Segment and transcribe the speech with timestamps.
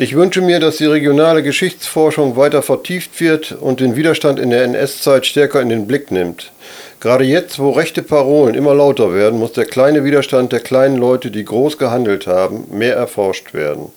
[0.00, 4.62] Ich wünsche mir, dass die regionale Geschichtsforschung weiter vertieft wird und den Widerstand in der
[4.62, 6.52] NS-Zeit stärker in den Blick nimmt.
[7.00, 11.32] Gerade jetzt, wo rechte Parolen immer lauter werden, muss der kleine Widerstand der kleinen Leute,
[11.32, 13.90] die groß gehandelt haben, mehr erforscht werden.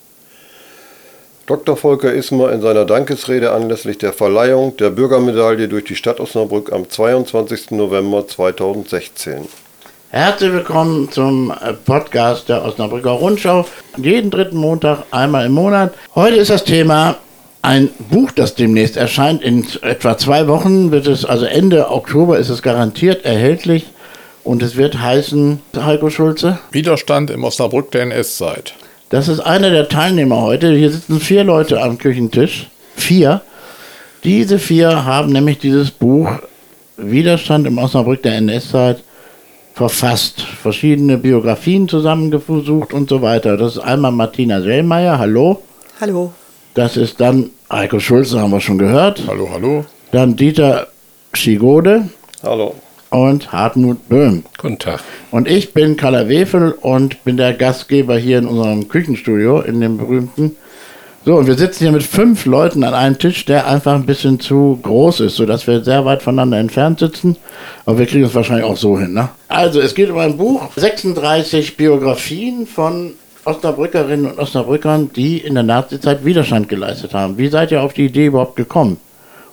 [1.45, 1.77] Dr.
[1.77, 6.89] Volker Ismer in seiner Dankesrede anlässlich der Verleihung der Bürgermedaille durch die Stadt Osnabrück am
[6.89, 7.69] 22.
[7.71, 9.47] November 2016.
[10.13, 13.65] Herzlich willkommen zum äh, Podcast der Osnabrücker Rundschau.
[13.95, 15.93] Jeden dritten Montag, einmal im Monat.
[16.15, 17.15] Heute ist das Thema
[17.61, 19.41] ein Buch, das demnächst erscheint.
[19.41, 23.85] In etwa zwei Wochen wird es, also Ende Oktober ist es garantiert erhältlich.
[24.43, 26.59] Und es wird heißen, Heiko Schulze?
[26.71, 28.73] Widerstand im Osnabrück der NS-Zeit.
[29.07, 30.73] Das ist einer der Teilnehmer heute.
[30.73, 32.67] Hier sitzen vier Leute am Küchentisch.
[32.97, 33.39] Vier.
[34.25, 36.27] Diese vier haben nämlich dieses Buch
[36.97, 39.05] Widerstand im Osnabrück der NS-Zeit
[39.73, 40.41] verfasst.
[40.41, 43.57] Verschiedene Biografien zusammengesucht und so weiter.
[43.57, 45.17] Das ist einmal Martina Sellmeier.
[45.17, 45.61] Hallo.
[45.99, 46.33] Hallo.
[46.73, 49.23] Das ist dann Heiko Schulze, haben wir schon gehört.
[49.27, 49.85] Hallo, hallo.
[50.11, 50.87] Dann Dieter
[51.33, 52.09] Schigode.
[52.43, 52.75] Hallo.
[53.09, 54.43] Und Hartmut Böhm.
[54.57, 55.01] Guten Tag.
[55.31, 59.97] Und ich bin Kalle Wefel und bin der Gastgeber hier in unserem Küchenstudio, in dem
[59.97, 60.55] berühmten.
[61.23, 64.39] So, und wir sitzen hier mit fünf Leuten an einem Tisch, der einfach ein bisschen
[64.39, 67.37] zu groß ist, sodass wir sehr weit voneinander entfernt sitzen.
[67.85, 69.29] Aber wir kriegen es wahrscheinlich auch so hin, ne?
[69.47, 73.11] Also, es geht um ein Buch, 36 Biografien von
[73.45, 77.37] Osnabrückerinnen und Osnabrückern, die in der Nazizeit Widerstand geleistet haben.
[77.37, 78.97] Wie seid ihr auf die Idee überhaupt gekommen?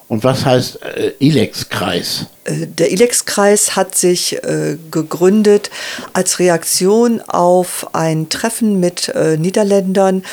[0.08, 2.26] Und was heißt äh, ILEX-Kreis?
[2.44, 5.70] Äh, der ILEX-Kreis hat sich äh, gegründet
[6.14, 10.24] als Reaktion auf ein Treffen mit äh, Niederländern,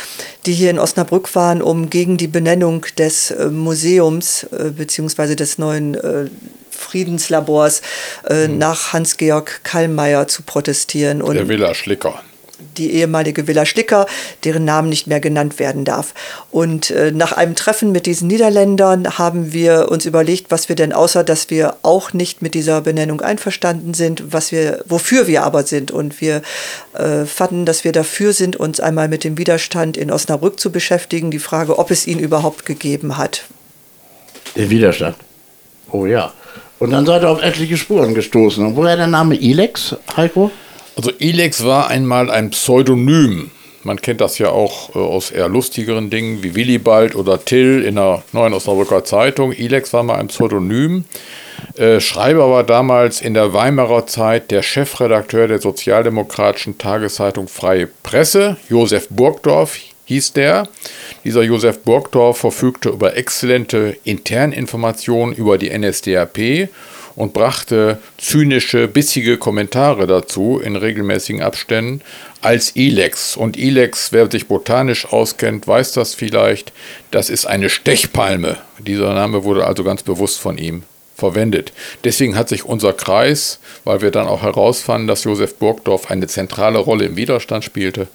[0.46, 5.36] die hier in Osnabrück waren, um gegen die Benennung des äh, Museums äh, bzw.
[5.36, 5.98] des neuen
[6.70, 7.82] Friedenslabors
[8.30, 8.58] mhm.
[8.58, 11.22] nach Hans-Georg Kallmeier zu protestieren.
[11.22, 12.22] Und der Villa Schlicker
[12.78, 14.06] die ehemalige Villa Schlicker,
[14.44, 16.14] deren Namen nicht mehr genannt werden darf.
[16.52, 20.94] Und äh, nach einem Treffen mit diesen Niederländern haben wir uns überlegt, was wir denn
[20.94, 25.64] außer, dass wir auch nicht mit dieser Benennung einverstanden sind, was wir, wofür wir aber
[25.64, 25.92] sind.
[25.92, 26.42] Und wir
[26.94, 31.32] äh, fanden, dass wir dafür sind, uns einmal mit dem Widerstand in Osnabrück zu beschäftigen,
[31.32, 33.46] die Frage, ob es ihn überhaupt gegeben hat.
[34.56, 35.16] Der Widerstand.
[35.92, 36.34] Oh ja.
[36.80, 38.66] Und dann seid ihr auf etliche Spuren gestoßen.
[38.66, 40.52] Und woher der Name Ilex, Heiko?
[40.96, 43.52] Also Ilex war einmal ein Pseudonym.
[43.84, 47.96] Man kennt das ja auch äh, aus eher lustigeren Dingen wie Willibald oder Till in
[47.96, 49.52] der Neuen Osnabrücker Zeitung.
[49.52, 51.06] Ilex war mal ein Pseudonym.
[51.78, 58.58] Äh, Schreiber war damals in der Weimarer Zeit der Chefredakteur der sozialdemokratischen Tageszeitung Freie Presse.
[58.70, 60.68] Josef Burgdorf hieß der.
[61.24, 66.70] Dieser Josef Burgdorf verfügte über exzellente Interninformationen über die NSDAP
[67.16, 72.02] und brachte zynische, bissige Kommentare dazu in regelmäßigen Abständen
[72.42, 73.38] als Ilex.
[73.38, 76.74] Und Ilex, wer sich botanisch auskennt, weiß das vielleicht,
[77.12, 78.58] das ist eine Stechpalme.
[78.80, 80.84] Dieser Name wurde also ganz bewusst von ihm
[81.16, 81.72] verwendet.
[82.04, 86.80] Deswegen hat sich unser Kreis, weil wir dann auch herausfanden, dass Josef Burgdorf eine zentrale
[86.80, 88.08] Rolle im Widerstand spielte,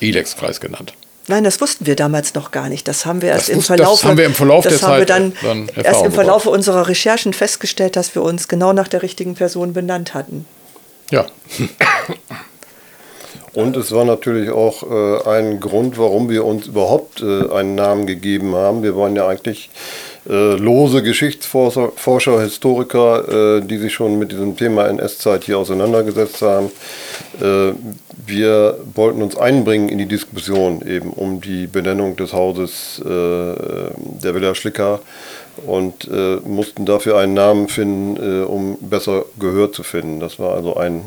[0.00, 0.94] Ilex-Kreis genannt.
[1.28, 2.86] Nein, das wussten wir damals noch gar nicht.
[2.86, 4.00] Das haben wir erst das im Verlauf.
[4.00, 6.46] Das haben wir im Verlauf das der haben Zeit wir dann, dann erst im Verlauf
[6.46, 10.46] unserer Recherchen festgestellt, dass wir uns genau nach der richtigen Person benannt hatten.
[11.10, 11.26] Ja.
[13.54, 18.06] Und es war natürlich auch äh, ein Grund, warum wir uns überhaupt äh, einen Namen
[18.06, 18.82] gegeben haben.
[18.82, 24.56] Wir waren ja eigentlich äh, lose Geschichtsforscher, Forscher, Historiker, äh, die sich schon mit diesem
[24.56, 26.70] Thema NS-Zeit hier auseinandergesetzt haben.
[27.40, 27.72] Äh,
[28.26, 34.34] wir wollten uns einbringen in die Diskussion eben um die Benennung des Hauses äh, der
[34.34, 35.00] Villa Schlicker
[35.64, 40.20] und äh, mussten dafür einen Namen finden, um besser Gehör zu finden.
[40.20, 41.02] Das war also ein,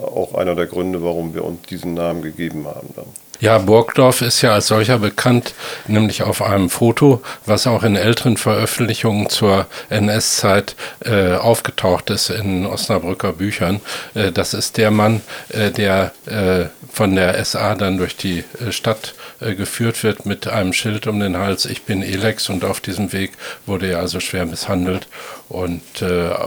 [0.00, 2.88] auch einer der Gründe, warum wir uns diesen Namen gegeben haben.
[2.96, 3.04] Dann.
[3.42, 5.54] Ja, Burgdorf ist ja als solcher bekannt,
[5.88, 12.66] nämlich auf einem Foto, was auch in älteren Veröffentlichungen zur NS-Zeit äh, aufgetaucht ist in
[12.66, 13.80] Osnabrücker Büchern.
[14.14, 18.70] Äh, das ist der Mann, äh, der äh, von der SA dann durch die äh,
[18.70, 22.78] Stadt äh, geführt wird mit einem Schild um den Hals, ich bin Elex und auf
[22.78, 23.32] diesem Weg
[23.66, 25.08] wurde er also schwer misshandelt.
[25.48, 25.82] Und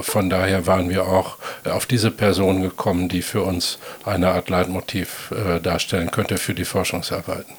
[0.01, 5.31] von daher waren wir auch auf diese Person gekommen, die für uns eine Art Leitmotiv
[5.61, 6.84] darstellen könnte für die Forschung.
[6.85, 7.55] Forschungsarbeiten.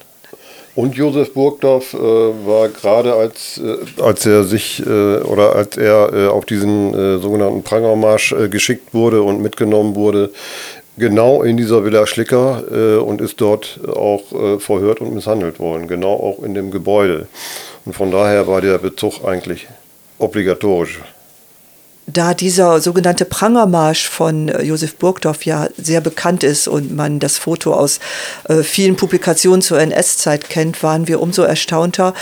[0.77, 6.13] Und Josef Burgdorf äh, war gerade als, äh, als er sich äh, oder als er
[6.13, 10.31] äh, auf diesen äh, sogenannten Prangermarsch äh, geschickt wurde und mitgenommen wurde,
[10.99, 16.43] genau in dieser Villa Schlicker und ist dort auch verhört und misshandelt worden, genau auch
[16.43, 17.29] in dem Gebäude.
[17.85, 19.69] Und von daher war der Bezug eigentlich
[20.19, 21.03] obligatorisch.
[22.07, 27.39] Da dieser sogenannte Prangermarsch von äh, Josef Burgdorf ja sehr bekannt ist und man das
[27.39, 27.99] Foto aus
[28.49, 32.15] äh, vielen Publikationen zur NS-Zeit kennt, waren wir umso erstaunter,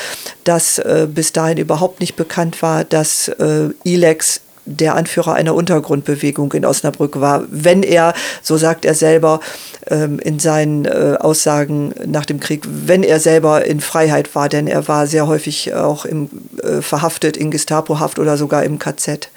[0.44, 6.52] dass äh, bis dahin überhaupt nicht bekannt war, dass äh, Ilex der Anführer einer Untergrundbewegung
[6.54, 7.44] in Osnabrück war.
[7.50, 9.40] Wenn er, so sagt er selber
[9.88, 14.66] ähm, in seinen äh, Aussagen nach dem Krieg, wenn er selber in Freiheit war, denn
[14.66, 16.30] er war sehr häufig auch im,
[16.62, 19.28] äh, verhaftet in Gestapohaft oder sogar im KZ.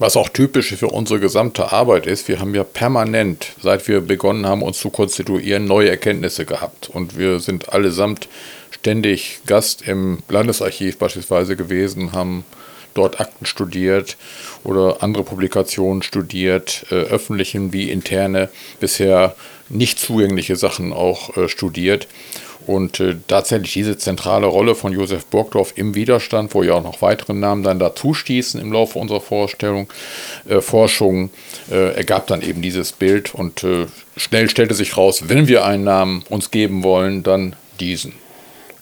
[0.00, 4.46] Was auch typisch für unsere gesamte Arbeit ist, wir haben ja permanent, seit wir begonnen
[4.46, 6.88] haben, uns zu konstituieren, neue Erkenntnisse gehabt.
[6.88, 8.28] Und wir sind allesamt
[8.70, 12.44] ständig Gast im Landesarchiv beispielsweise gewesen, haben
[12.94, 14.16] dort Akten studiert
[14.62, 19.34] oder andere Publikationen studiert, äh, öffentlichen wie interne, bisher
[19.68, 22.06] nicht zugängliche Sachen auch äh, studiert.
[22.68, 27.00] Und äh, tatsächlich diese zentrale Rolle von Josef Burgdorf im Widerstand, wo ja auch noch
[27.00, 29.88] weitere Namen dann dazu stießen im Laufe unserer Vorstellung,
[30.46, 31.30] äh, Forschung,
[31.70, 33.34] äh, ergab dann eben dieses Bild.
[33.34, 33.86] Und äh,
[34.18, 38.12] schnell stellte sich raus, wenn wir einen Namen uns geben wollen, dann diesen.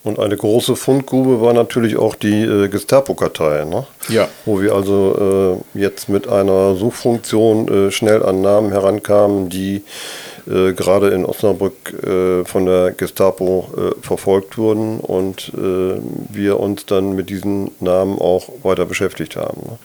[0.03, 3.87] Und eine große Fundgrube war natürlich auch die äh, Gestapo-Kartei, ne?
[4.09, 4.29] Ja.
[4.45, 9.83] wo wir also äh, jetzt mit einer Suchfunktion äh, schnell an Namen herankamen, die
[10.49, 16.01] äh, gerade in Osnabrück äh, von der Gestapo äh, verfolgt wurden und äh,
[16.31, 19.61] wir uns dann mit diesen Namen auch weiter beschäftigt haben.
[19.63, 19.79] Ne?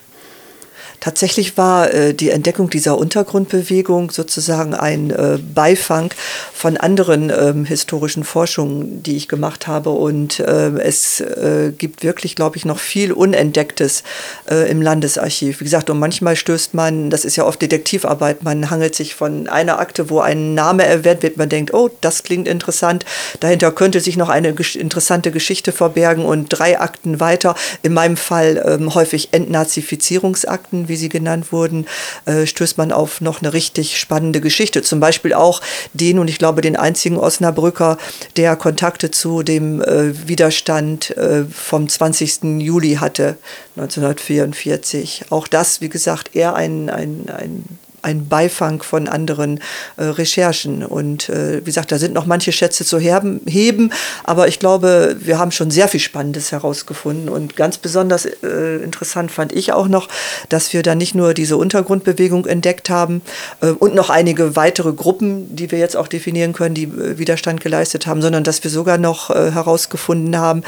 [1.01, 6.13] Tatsächlich war äh, die Entdeckung dieser Untergrundbewegung sozusagen ein äh, Beifang
[6.53, 9.89] von anderen ähm, historischen Forschungen, die ich gemacht habe.
[9.89, 14.03] Und äh, es äh, gibt wirklich, glaube ich, noch viel Unentdecktes
[14.47, 15.59] äh, im Landesarchiv.
[15.59, 19.49] Wie gesagt, und manchmal stößt man, das ist ja oft Detektivarbeit, man hangelt sich von
[19.49, 23.05] einer Akte, wo ein Name erwähnt wird, man denkt, oh, das klingt interessant,
[23.39, 28.17] dahinter könnte sich noch eine gesch interessante Geschichte verbergen und drei Akten weiter, in meinem
[28.17, 31.87] Fall ähm, häufig Entnazifizierungsakten, wie sie genannt wurden,
[32.25, 34.83] äh, stößt man auf noch eine richtig spannende Geschichte.
[34.83, 35.61] Zum Beispiel auch
[35.93, 37.97] den, und ich glaube den einzigen Osnabrücker,
[38.37, 42.61] der Kontakte zu dem äh, Widerstand äh, vom 20.
[42.61, 43.37] Juli hatte,
[43.77, 45.25] 1944.
[45.29, 47.63] Auch das, wie gesagt, eher ein, ein, ein
[48.01, 49.59] ein Beifang von anderen
[49.97, 50.83] äh, Recherchen.
[50.83, 53.91] Und äh, wie gesagt, da sind noch manche Schätze zu herben, heben,
[54.23, 57.29] aber ich glaube, wir haben schon sehr viel Spannendes herausgefunden.
[57.29, 60.07] Und ganz besonders äh, interessant fand ich auch noch,
[60.49, 63.21] dass wir da nicht nur diese Untergrundbewegung entdeckt haben
[63.61, 67.61] äh, und noch einige weitere Gruppen, die wir jetzt auch definieren können, die äh, Widerstand
[67.61, 70.63] geleistet haben, sondern dass wir sogar noch äh, herausgefunden haben,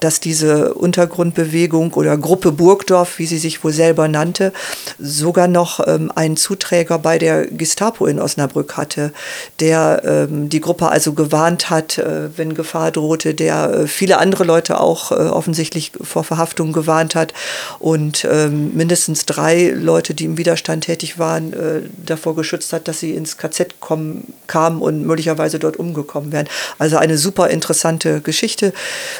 [0.00, 4.52] dass diese Untergrundbewegung oder Gruppe Burgdorf, wie sie sich wohl selber nannte,
[4.98, 9.12] sogar noch ähm, einen Zuträger Träger bei der Gestapo in Osnabrück hatte,
[9.58, 14.44] der ähm, die Gruppe also gewarnt hat, äh, wenn Gefahr drohte, der äh, viele andere
[14.44, 17.34] Leute auch äh, offensichtlich vor Verhaftung gewarnt hat
[17.80, 23.00] und ähm, mindestens drei Leute, die im Widerstand tätig waren, äh, davor geschützt hat, dass
[23.00, 26.48] sie ins KZ kommen, kamen und möglicherweise dort umgekommen wären.
[26.78, 28.72] Also eine super interessante Geschichte,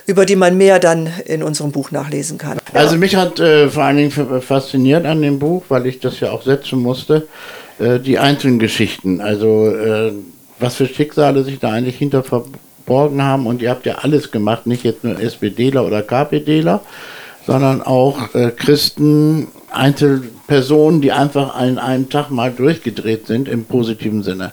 [0.06, 2.58] über die man mehr dann in unserem Buch nachlesen kann.
[2.72, 6.30] Also mich hat äh, vor allen Dingen fasziniert an dem Buch, weil ich das ja
[6.30, 7.26] auch setzen musste,
[7.78, 9.20] äh, die einzelnen Geschichten.
[9.20, 10.12] Also äh,
[10.58, 13.46] was für Schicksale sich da eigentlich hinter verborgen haben.
[13.46, 16.80] Und ihr habt ja alles gemacht, nicht jetzt nur SPDler oder KPDler,
[17.46, 24.22] sondern auch äh, Christen, Einzelpersonen, die einfach an einem Tag mal durchgedreht sind im positiven
[24.22, 24.52] Sinne.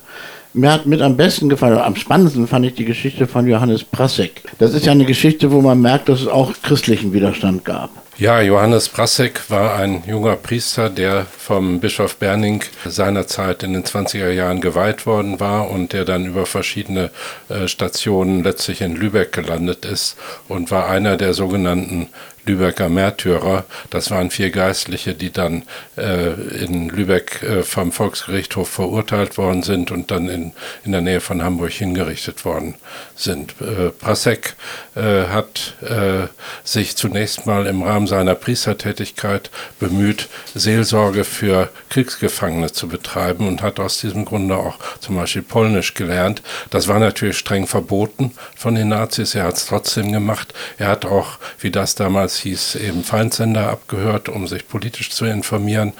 [0.54, 4.44] Mir hat mit am besten gefallen, am spannendsten fand ich die Geschichte von Johannes Prassek.
[4.58, 7.90] Das ist ja eine Geschichte, wo man merkt, dass es auch christlichen Widerstand gab.
[8.18, 14.30] Ja, Johannes Brassek war ein junger Priester, der vom Bischof Berning seinerzeit in den 20er
[14.30, 17.12] Jahren geweiht worden war und der dann über verschiedene
[17.50, 20.16] äh, Stationen letztlich in Lübeck gelandet ist
[20.48, 22.08] und war einer der sogenannten
[22.46, 23.66] Lübecker Märtyrer.
[23.90, 25.64] Das waren vier Geistliche, die dann
[25.98, 26.34] äh,
[26.64, 31.44] in Lübeck äh, vom Volksgerichtshof verurteilt worden sind und dann in, in der Nähe von
[31.44, 32.76] Hamburg hingerichtet worden
[33.16, 33.56] sind.
[33.62, 34.56] Äh, Prasek
[34.96, 36.28] äh, hat äh,
[36.64, 39.50] sich zunächst mal im Rahmen seiner Priestertätigkeit
[39.80, 45.94] bemüht, Seelsorge für Kriegsgefangene zu betreiben und hat aus diesem Grunde auch zum Beispiel Polnisch
[45.94, 46.42] gelernt.
[46.70, 49.36] Das war natürlich streng verboten von den Nazis.
[49.36, 50.54] Er hat es trotzdem gemacht.
[50.78, 55.94] Er hat auch, wie das damals hieß, eben Feindsender abgehört, um sich politisch zu informieren.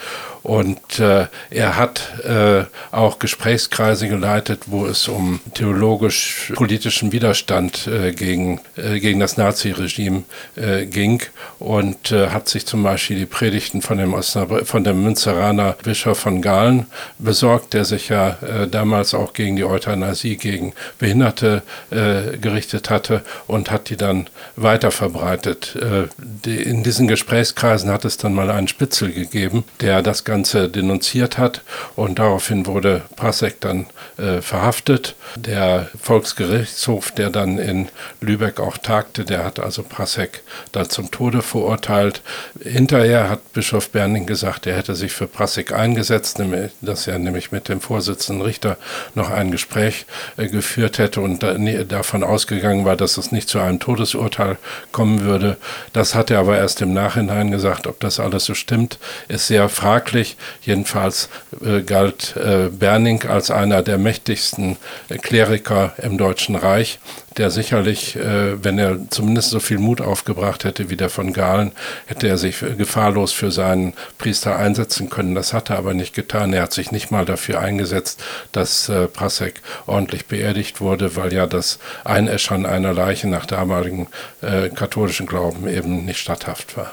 [0.46, 8.62] Und äh, er hat äh, auch Gesprächskreise geleitet, wo es um theologisch-politischen Widerstand äh, gegen,
[8.78, 10.22] äh, gegen das Naziregime
[10.56, 11.24] äh, ging
[11.58, 16.44] und äh, hat sich zum Beispiel die Predigten von dem, von dem Münzeraner Bischof von
[16.44, 16.86] Galen
[17.18, 18.38] besorgt, der sich ja
[18.70, 25.78] damals auch gegen die Euthanasie, gegen Behinderte gerichtet hatte und hat die dann weiter verbreitet.
[26.18, 31.38] Die, in diesen Gesprächskreisen hat es dann mal einen Spitzel gegeben, der das Ganze denunziert
[31.38, 31.62] hat
[31.96, 33.88] und daraufhin wurde Prasek dann
[34.18, 35.16] äh, verhaftet.
[35.36, 37.90] Der Volksgerichtshof, der dann in
[38.22, 42.22] Lübeck auch tagte, der hat also Prasek dann zum Tode verurteilt.
[42.62, 46.42] Hinterher hat Bischof Berning gesagt, er hätte sich für Prasek eingesetzt,
[46.82, 48.78] dass er nämlich mit dem Vorsitzenden Richter
[49.14, 50.06] noch ein Gespräch
[50.38, 54.58] äh, geführt hätte und da, nee, davon ausgegangen war, dass es nicht zu einem Todesurteil
[54.92, 55.58] kommen würde.
[55.94, 57.88] Das hat er aber erst im Nachhinein gesagt.
[57.88, 60.25] Ob das alles so stimmt, ist sehr fraglich.
[60.62, 61.30] Jedenfalls
[61.64, 64.78] äh, galt äh, Berning als einer der mächtigsten
[65.22, 67.00] Kleriker im Deutschen Reich
[67.38, 71.72] der sicherlich, äh, wenn er zumindest so viel Mut aufgebracht hätte wie der von Galen,
[72.06, 75.36] hätte er sich gefahrlos für seinen Priester einsetzen können.
[75.36, 76.54] Das hat er aber nicht getan.
[76.54, 81.46] Er hat sich nicht mal dafür eingesetzt, dass äh, Prasek ordentlich beerdigt wurde, weil ja
[81.46, 84.08] das Einäschern einer Leiche nach damaligem
[84.42, 86.92] äh, katholischen Glauben eben nicht statthaft war.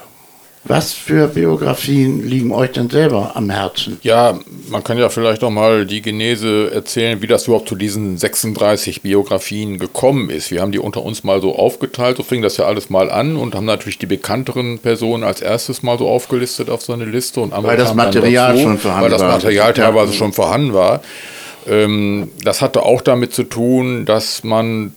[0.65, 3.99] Was für Biografien liegen euch denn selber am Herzen?
[4.01, 4.39] Ja,
[4.69, 9.01] man kann ja vielleicht noch mal die Genese erzählen, wie das überhaupt zu diesen 36
[9.01, 10.51] Biografien gekommen ist.
[10.51, 13.35] Wir haben die unter uns mal so aufgeteilt, so fing das ja alles mal an
[13.35, 17.41] und haben natürlich die bekannteren Personen als erstes mal so aufgelistet auf so eine Liste.
[17.41, 19.11] Und weil das Material dazu, schon vorhanden war.
[19.11, 21.01] Weil das Material teilweise schon vorhanden war.
[21.67, 24.93] Ähm, das hatte auch damit zu tun, dass man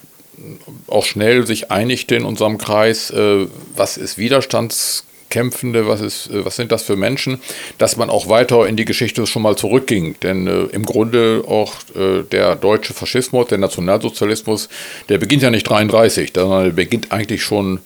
[0.86, 6.44] auch schnell sich einigte in unserem Kreis, äh, was ist Widerstands Kämpfende, was, ist, äh,
[6.44, 7.40] was sind das für Menschen,
[7.78, 10.16] dass man auch weiter in die Geschichte schon mal zurückging.
[10.22, 14.68] Denn äh, im Grunde auch äh, der deutsche Faschismus, der Nationalsozialismus,
[15.08, 17.80] der beginnt ja nicht 33, sondern der beginnt eigentlich schon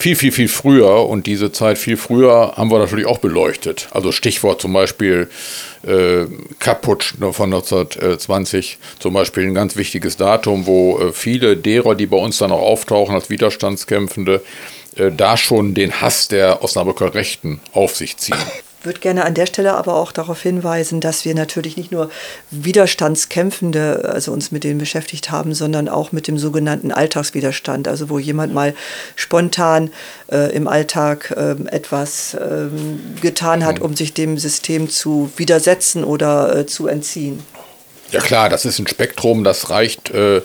[0.00, 3.88] viel, viel, viel früher und diese Zeit viel früher haben wir natürlich auch beleuchtet.
[3.90, 5.28] Also Stichwort zum Beispiel
[5.86, 6.24] äh,
[6.58, 12.16] Kaputsch von 1920, zum Beispiel ein ganz wichtiges Datum, wo äh, viele derer, die bei
[12.16, 14.40] uns dann auch auftauchen als Widerstandskämpfende,
[14.96, 18.36] äh, da schon den Hass der Osnabrücker Rechten auf sich ziehen.
[18.80, 22.10] Ich würde gerne an der Stelle aber auch darauf hinweisen, dass wir natürlich nicht nur
[22.50, 28.18] Widerstandskämpfende, also uns mit denen beschäftigt haben, sondern auch mit dem sogenannten Alltagswiderstand, also wo
[28.18, 28.74] jemand mal
[29.16, 29.90] spontan
[30.32, 32.68] äh, im Alltag äh, etwas äh,
[33.20, 37.42] getan hat, um sich dem System zu widersetzen oder äh, zu entziehen.
[38.12, 40.40] Ja klar, das ist ein Spektrum, das reicht äh,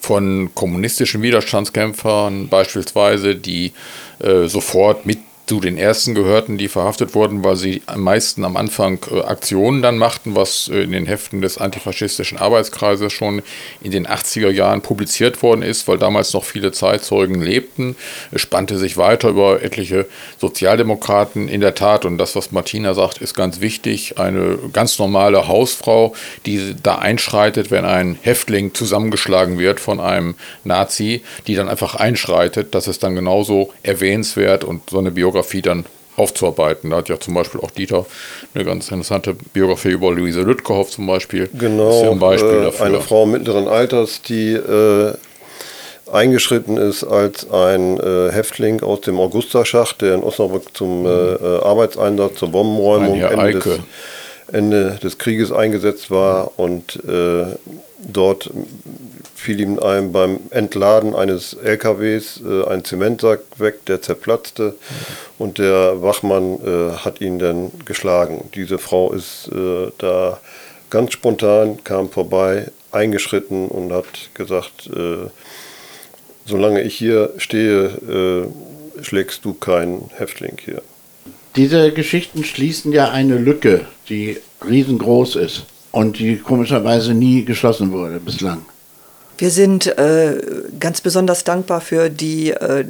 [0.00, 3.72] von kommunistischen Widerstandskämpfern beispielsweise, die
[4.20, 8.56] äh, sofort mit zu den ersten gehörten, die verhaftet wurden, weil sie am meisten am
[8.56, 13.42] Anfang äh, Aktionen dann machten, was äh, in den Heften des antifaschistischen Arbeitskreises schon
[13.80, 17.96] in den 80er Jahren publiziert worden ist, weil damals noch viele Zeitzeugen lebten.
[18.30, 22.04] Es spannte sich weiter über etliche Sozialdemokraten in der Tat.
[22.04, 24.18] Und das, was Martina sagt, ist ganz wichtig.
[24.18, 26.14] Eine ganz normale Hausfrau,
[26.44, 32.74] die da einschreitet, wenn ein Häftling zusammengeschlagen wird von einem Nazi, die dann einfach einschreitet.
[32.74, 35.84] Das ist dann genauso erwähnenswert und so eine Biografie Biografie dann
[36.16, 36.90] aufzuarbeiten.
[36.90, 38.06] Da hat ja zum Beispiel auch Dieter
[38.54, 41.48] eine ganz interessante Biografie über Luise Lütkehoff zum Beispiel.
[41.56, 45.14] Genau, ja ein Beispiel äh, eine Frau mittleren Alters, die äh,
[46.12, 52.38] eingeschritten ist als ein äh, Häftling aus dem Augusterschacht, der in Osnabrück zum äh, Arbeitseinsatz,
[52.38, 53.78] zur Bombenräumung Ende des,
[54.50, 57.44] Ende des, Krieges eingesetzt war und äh,
[57.98, 58.50] dort
[59.38, 64.74] fiel ihm ein, beim Entladen eines LKWs äh, ein Zementsack weg, der zerplatzte
[65.38, 68.50] und der Wachmann äh, hat ihn dann geschlagen.
[68.54, 70.40] Diese Frau ist äh, da
[70.90, 75.28] ganz spontan, kam vorbei, eingeschritten und hat gesagt, äh,
[76.44, 77.84] solange ich hier stehe,
[78.98, 80.82] äh, schlägst du keinen Häftling hier.
[81.54, 88.18] Diese Geschichten schließen ja eine Lücke, die riesengroß ist und die komischerweise nie geschlossen wurde
[88.18, 88.66] bislang.
[89.38, 90.42] Wir sind äh,
[90.80, 92.84] ganz besonders dankbar für die äh,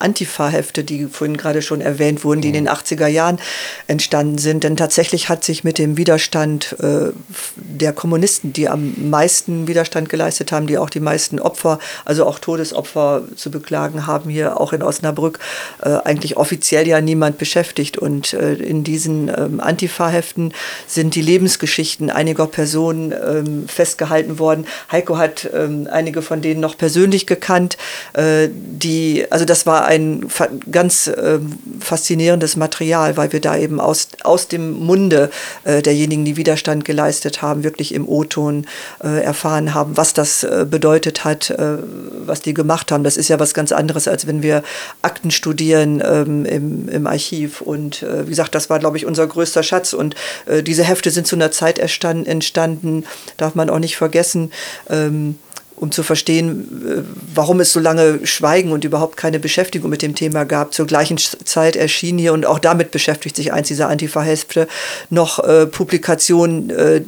[0.00, 3.14] Antifa-Hefte, die vorhin gerade schon erwähnt wurden, die in den 80er mhm.
[3.14, 3.40] Jahren
[3.86, 4.64] entstanden sind.
[4.64, 7.12] Denn tatsächlich hat sich mit dem Widerstand äh,
[7.56, 12.40] der Kommunisten, die am meisten Widerstand geleistet haben, die auch die meisten Opfer, also auch
[12.40, 15.38] Todesopfer zu beklagen haben, hier auch in Osnabrück,
[15.82, 17.96] äh, eigentlich offiziell ja niemand beschäftigt.
[17.96, 20.52] Und äh, in diesen ähm, Antifa-Heften
[20.88, 24.66] sind die Lebensgeschichten einiger Personen ähm, festgehalten worden.
[24.90, 27.76] Heiko hat ähm, einige von denen noch persönlich gekannt.
[28.14, 30.26] Äh, die, also das war ein
[30.70, 31.38] ganz äh,
[31.80, 35.30] faszinierendes Material, weil wir da eben aus, aus dem Munde
[35.64, 38.66] äh, derjenigen, die Widerstand geleistet haben, wirklich im O-Ton
[39.02, 41.78] äh, erfahren haben, was das äh, bedeutet hat, äh,
[42.26, 43.04] was die gemacht haben.
[43.04, 44.62] Das ist ja was ganz anderes, als wenn wir
[45.02, 47.60] Akten studieren ähm, im, im Archiv.
[47.60, 49.92] Und wie gesagt, das war, glaube ich, unser größter Schatz.
[49.92, 50.14] Und
[50.62, 53.04] diese Hefte sind zu einer Zeit entstanden,
[53.36, 54.52] darf man auch nicht vergessen.
[54.88, 55.36] Ähm,
[55.82, 57.02] um zu verstehen, äh,
[57.34, 60.72] warum es so lange Schweigen und überhaupt keine Beschäftigung mit dem Thema gab.
[60.72, 64.68] Zur gleichen Zeit erschien hier, und auch damit beschäftigt sich eins dieser Antifa-Hefte,
[65.10, 67.02] noch äh, Publikationen, äh,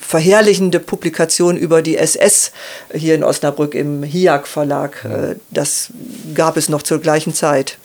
[0.00, 2.52] verherrlichende Publikationen über die SS
[2.94, 5.04] hier in Osnabrück im HIAC-Verlag.
[5.04, 5.90] Äh, das
[6.34, 7.76] gab es noch zur gleichen Zeit.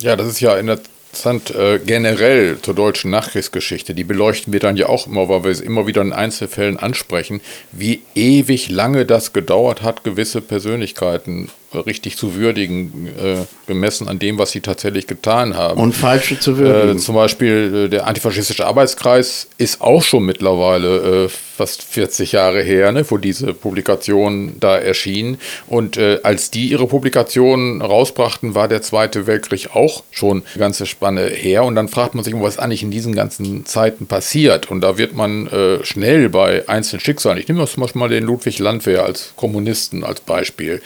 [0.00, 3.94] Ja, das ist ja in der interessant äh, generell zur deutschen Nachkriegsgeschichte.
[3.94, 7.40] Die beleuchten wir dann ja auch immer, weil wir es immer wieder in Einzelfällen ansprechen,
[7.72, 13.36] wie ewig lange das gedauert hat, gewisse Persönlichkeiten richtig zu würdigen, äh,
[13.66, 15.80] gemessen an dem, was sie tatsächlich getan haben.
[15.80, 16.96] Und falsche zu würdigen.
[16.96, 22.62] Äh, zum Beispiel äh, der antifaschistische Arbeitskreis ist auch schon mittlerweile äh, fast 40 Jahre
[22.62, 25.38] her, ne, wo diese Publikation da erschien.
[25.66, 30.86] Und äh, als die ihre Publikation rausbrachten, war der Zweite Weltkrieg auch schon eine ganze
[30.86, 31.64] Spanne her.
[31.64, 34.70] Und dann fragt man sich, was eigentlich in diesen ganzen Zeiten passiert.
[34.70, 35.48] Und da wird man
[35.82, 40.20] schnell bei einzelnen Schicksalen, ich nehme zum Beispiel mal den Ludwig Landwehr als Kommunisten als
[40.20, 40.82] Beispiel,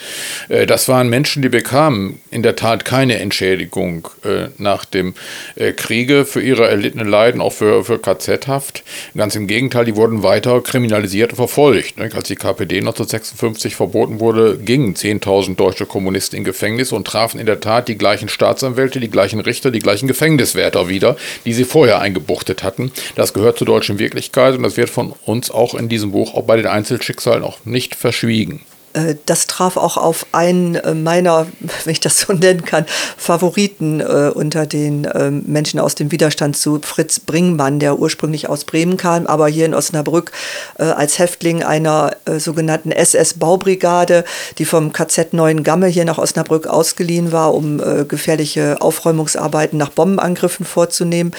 [0.49, 5.15] äh, das waren Menschen, die bekamen in der Tat keine Entschädigung äh, nach dem
[5.55, 8.83] äh, Kriege für ihre erlittenen Leiden, auch für, für KZ-Haft.
[9.17, 11.97] Ganz im Gegenteil, die wurden weiter kriminalisiert und verfolgt.
[11.97, 12.11] Ne?
[12.13, 17.47] Als die KPD 1956 verboten wurde, gingen 10.000 deutsche Kommunisten in Gefängnis und trafen in
[17.47, 22.01] der Tat die gleichen Staatsanwälte, die gleichen Richter, die gleichen Gefängniswärter wieder, die sie vorher
[22.01, 22.91] eingebuchtet hatten.
[23.15, 26.47] Das gehört zur deutschen Wirklichkeit und das wird von uns auch in diesem Buch, auch
[26.47, 28.63] bei den Einzelschicksalen, auch nicht verschwiegen.
[28.95, 31.47] Äh, das traf auch auf einen äh, meiner,
[31.85, 32.87] wenn ich das so nennen kann,
[33.17, 38.65] Favoriten äh, unter den ähm, Menschen aus dem Widerstand zu Fritz Bringmann, der ursprünglich aus
[38.65, 40.33] Bremen kam, aber hier in Osnabrück
[40.77, 44.25] als Häftling einer sogenannten SS-Baubrigade,
[44.59, 51.33] die vom KZ Neuengamme hier nach Osnabrück ausgeliehen war, um gefährliche Aufräumungsarbeiten nach Bombenangriffen vorzunehmen.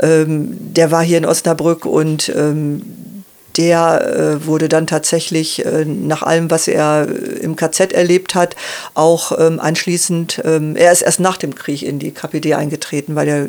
[0.00, 3.17] Ähm, der war hier in Osnabrück und ähm,
[3.58, 7.08] der äh, wurde dann tatsächlich äh, nach allem, was er
[7.40, 8.54] im KZ erlebt hat,
[8.94, 13.28] auch ähm, anschließend, ähm, er ist erst nach dem Krieg in die KPD eingetreten, weil
[13.28, 13.48] er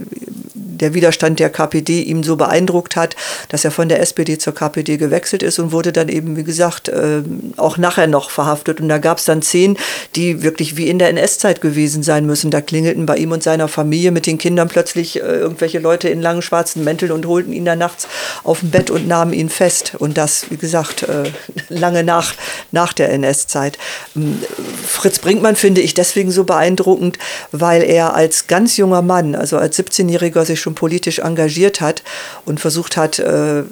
[0.79, 3.15] der Widerstand der KPD ihm so beeindruckt hat,
[3.49, 6.89] dass er von der SPD zur KPD gewechselt ist und wurde dann eben, wie gesagt,
[6.89, 7.21] äh,
[7.57, 8.81] auch nachher noch verhaftet.
[8.81, 9.77] Und da gab es dann Szenen,
[10.15, 12.51] die wirklich wie in der NS-Zeit gewesen sein müssen.
[12.51, 16.21] Da klingelten bei ihm und seiner Familie mit den Kindern plötzlich äh, irgendwelche Leute in
[16.21, 18.07] langen schwarzen Mänteln und holten ihn dann nachts
[18.43, 19.93] auf dem Bett und nahmen ihn fest.
[19.97, 21.31] Und das, wie gesagt, äh,
[21.69, 22.33] lange nach,
[22.71, 23.77] nach der NS-Zeit.
[24.15, 24.39] Ähm,
[24.85, 27.17] Fritz Brinkmann finde ich deswegen so beeindruckend,
[27.51, 32.03] weil er als ganz junger Mann, also als 17-Jähriger, sich schon schon politisch engagiert hat
[32.45, 33.63] und versucht hat, äh,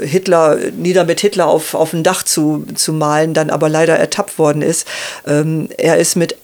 [0.00, 4.38] Hitler, nieder mit Hitler auf, auf ein Dach zu, zu malen, dann aber leider ertappt
[4.38, 4.86] worden ist.
[5.26, 6.36] Ähm, er ist mit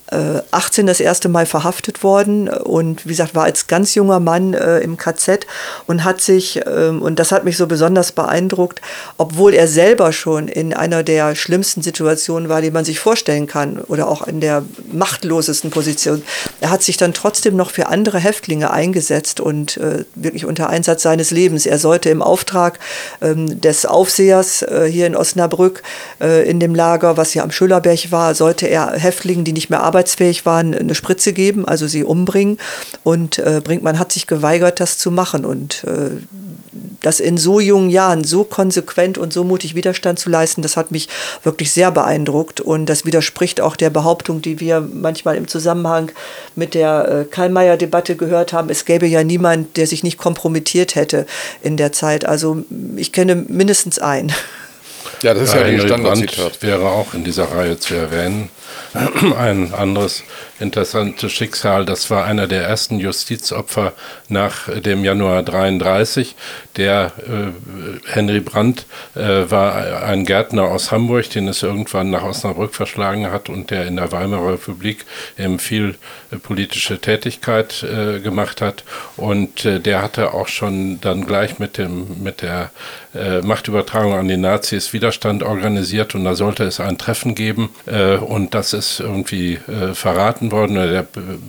[0.51, 4.55] 18 äh, das erste Mal verhaftet worden und wie gesagt, war als ganz junger Mann
[4.55, 5.47] äh, im KZ
[5.87, 8.81] und hat sich, ähm, und das hat mich so besonders beeindruckt,
[9.19, 13.79] obwohl er selber schon in einer der schlimmsten Situationen war, die man sich vorstellen kann
[13.79, 16.23] oder auch in der machtlosesten Position,
[16.61, 21.03] er hat sich dann trotzdem noch für andere Häftlinge eingesetzt und äh, wirklich unter Einsatz
[21.03, 21.67] seines Lebens.
[21.67, 22.81] Er sollte im Auftrag
[23.21, 25.83] des Aufsehers äh, hier in Osnabrück
[26.21, 29.83] äh, in dem Lager, was hier am Schüllerberg war, sollte er Häftlingen, die nicht mehr
[29.83, 32.59] arbeitsfähig waren, eine Spritze geben, also sie umbringen.
[33.05, 35.45] Und äh, Brinkmann hat sich geweigert, das zu machen.
[35.45, 35.85] Und
[37.01, 40.91] das in so jungen Jahren so konsequent und so mutig Widerstand zu leisten, das hat
[40.91, 41.09] mich
[41.43, 42.61] wirklich sehr beeindruckt.
[42.61, 46.13] Und das widerspricht auch der Behauptung, die wir manchmal im Zusammenhang
[46.57, 48.71] mit der äh, Karl-Meyer-Debatte gehört haben.
[48.71, 51.27] Es gäbe ja niemand, der sich nicht kompromittiert hätte
[51.63, 52.25] in der Zeit.
[52.25, 52.65] Also
[52.97, 54.33] ich kenne mindestens einen.
[55.23, 56.63] Ja, das ist ja, ja ein Standardzitat.
[56.63, 58.49] Wäre auch in dieser Reihe zu erwähnen.
[59.39, 60.25] Ein anderes
[60.61, 63.93] interessantes Schicksal, das war einer der ersten Justizopfer
[64.29, 66.35] nach dem Januar 33.
[66.77, 72.75] Der äh, Henry Brandt äh, war ein Gärtner aus Hamburg, den es irgendwann nach Osnabrück
[72.75, 75.05] verschlagen hat und der in der Weimarer Republik
[75.39, 75.97] eben viel
[76.31, 78.85] äh, politische Tätigkeit äh, gemacht hat.
[79.17, 82.71] Und äh, der hatte auch schon dann gleich mit, dem, mit der
[83.15, 87.71] äh, Machtübertragung an die Nazis Widerstand organisiert und da sollte es ein Treffen geben
[88.27, 91.07] und das das ist irgendwie äh, verraten worden oder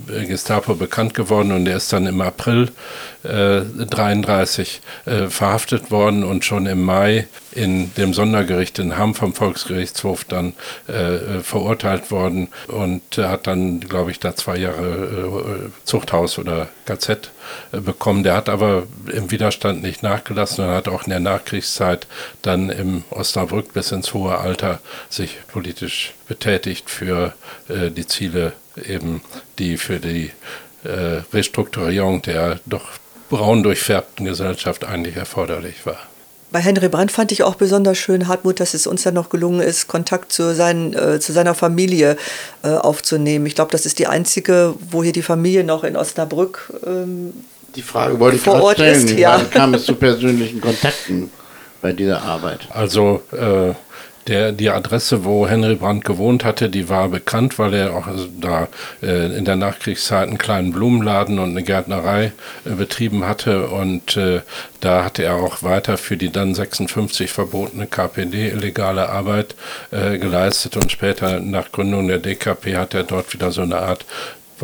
[0.08, 2.72] der Gestapo bekannt geworden und er ist dann im April
[3.24, 9.34] äh, 33 äh, verhaftet worden und schon im Mai in dem Sondergericht in Hamm vom
[9.34, 10.54] Volksgerichtshof dann
[10.88, 17.32] äh, verurteilt worden und hat dann, glaube ich, da zwei Jahre äh, Zuchthaus oder KZ
[17.72, 18.24] äh, bekommen.
[18.24, 22.08] Der hat aber im Widerstand nicht nachgelassen und hat auch in der Nachkriegszeit
[22.42, 24.80] dann im Osnabrück bis ins hohe Alter
[25.10, 27.34] sich politisch betätigt für
[27.68, 28.54] äh, die Ziele
[28.84, 29.22] eben,
[29.60, 30.32] die für die
[30.84, 32.88] Restrukturierung der doch
[33.32, 35.98] braun durchfärbten Gesellschaft eigentlich erforderlich war.
[36.52, 39.62] Bei Henry Brandt fand ich auch besonders schön, Hartmut, dass es uns dann noch gelungen
[39.62, 42.18] ist, Kontakt zu, seinen, äh, zu seiner Familie
[42.62, 43.46] äh, aufzunehmen.
[43.46, 47.34] Ich glaube, das ist die einzige, wo hier die Familie noch in Osnabrück ähm,
[47.76, 49.06] die Frage wollte ich vor Ort stellen.
[49.06, 49.18] ist.
[49.18, 49.38] Ja.
[49.38, 51.32] Wann kam es zu persönlichen Kontakten
[51.82, 52.68] bei dieser Arbeit?
[52.70, 53.74] Also äh,
[54.28, 58.28] der, die Adresse, wo Henry Brandt gewohnt hatte, die war bekannt, weil er auch also
[58.40, 58.68] da
[59.02, 62.32] äh, in der Nachkriegszeit einen kleinen Blumenladen und eine Gärtnerei
[62.66, 63.68] äh, betrieben hatte.
[63.68, 64.42] Und äh,
[64.80, 69.56] da hatte er auch weiter für die dann 56 verbotene KPD illegale Arbeit
[69.92, 70.78] äh, geleistet.
[70.78, 74.06] Und später nach Gründung der DKP hat er dort wieder so eine Art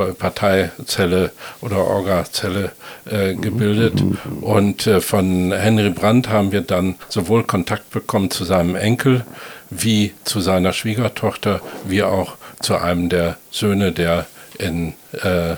[0.05, 1.31] Parteizelle
[1.61, 2.71] oder Orgazelle
[3.05, 4.03] äh, gebildet.
[4.41, 9.25] Und äh, von Henry Brandt haben wir dann sowohl Kontakt bekommen zu seinem Enkel
[9.69, 14.25] wie zu seiner Schwiegertochter, wie auch zu einem der Söhne, der
[14.57, 15.55] in äh,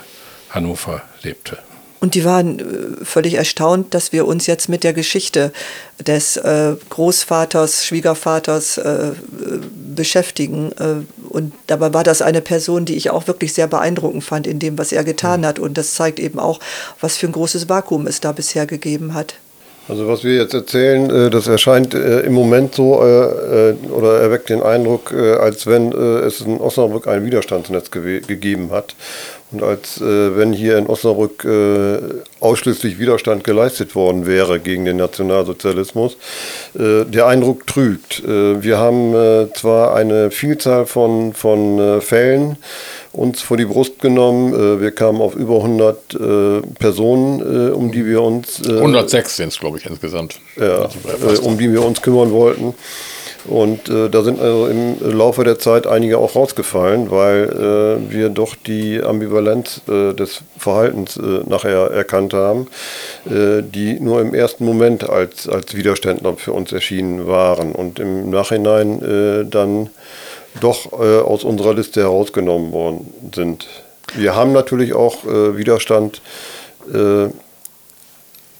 [0.49, 1.57] Hannover lebte.
[2.01, 5.51] Und die waren äh, völlig erstaunt, dass wir uns jetzt mit der Geschichte
[5.99, 9.11] des äh, Großvaters, Schwiegervaters äh,
[9.95, 10.71] beschäftigen.
[10.79, 14.59] Äh, und dabei war das eine Person, die ich auch wirklich sehr beeindruckend fand in
[14.59, 15.59] dem, was er getan hat.
[15.59, 16.59] Und das zeigt eben auch,
[17.01, 19.35] was für ein großes Vakuum es da bisher gegeben hat.
[19.89, 24.49] Also was wir jetzt erzählen, äh, das erscheint äh, im Moment so äh, oder erweckt
[24.49, 28.95] den Eindruck, als wenn es in Osnabrück ein Widerstandsnetz gegeben hat
[29.51, 31.45] und als wenn hier in Osnabrück
[32.39, 36.17] ausschließlich Widerstand geleistet worden wäre gegen den Nationalsozialismus.
[36.75, 38.21] Der Eindruck trügt.
[38.25, 42.57] Wir haben zwar eine Vielzahl von, von Fällen,
[43.11, 44.53] uns vor die Brust genommen.
[44.53, 48.61] Äh, wir kamen auf über 100 äh, Personen, äh, um die wir uns...
[48.67, 50.39] 106 sind es, glaube ich, insgesamt.
[50.57, 50.89] Ja,
[51.41, 52.73] um die wir uns kümmern wollten.
[53.45, 57.43] Und äh, da sind also im Laufe der Zeit einige auch rausgefallen, weil
[58.09, 62.67] äh, wir doch die Ambivalenz äh, des Verhaltens nachher erkannt haben,
[63.25, 69.47] die nur im ersten Moment als, als Widerständler für uns erschienen waren und im Nachhinein
[69.49, 69.89] dann
[70.59, 73.67] doch äh, aus unserer Liste herausgenommen worden sind.
[74.15, 76.21] Wir haben natürlich auch äh, Widerstand
[76.93, 77.27] äh,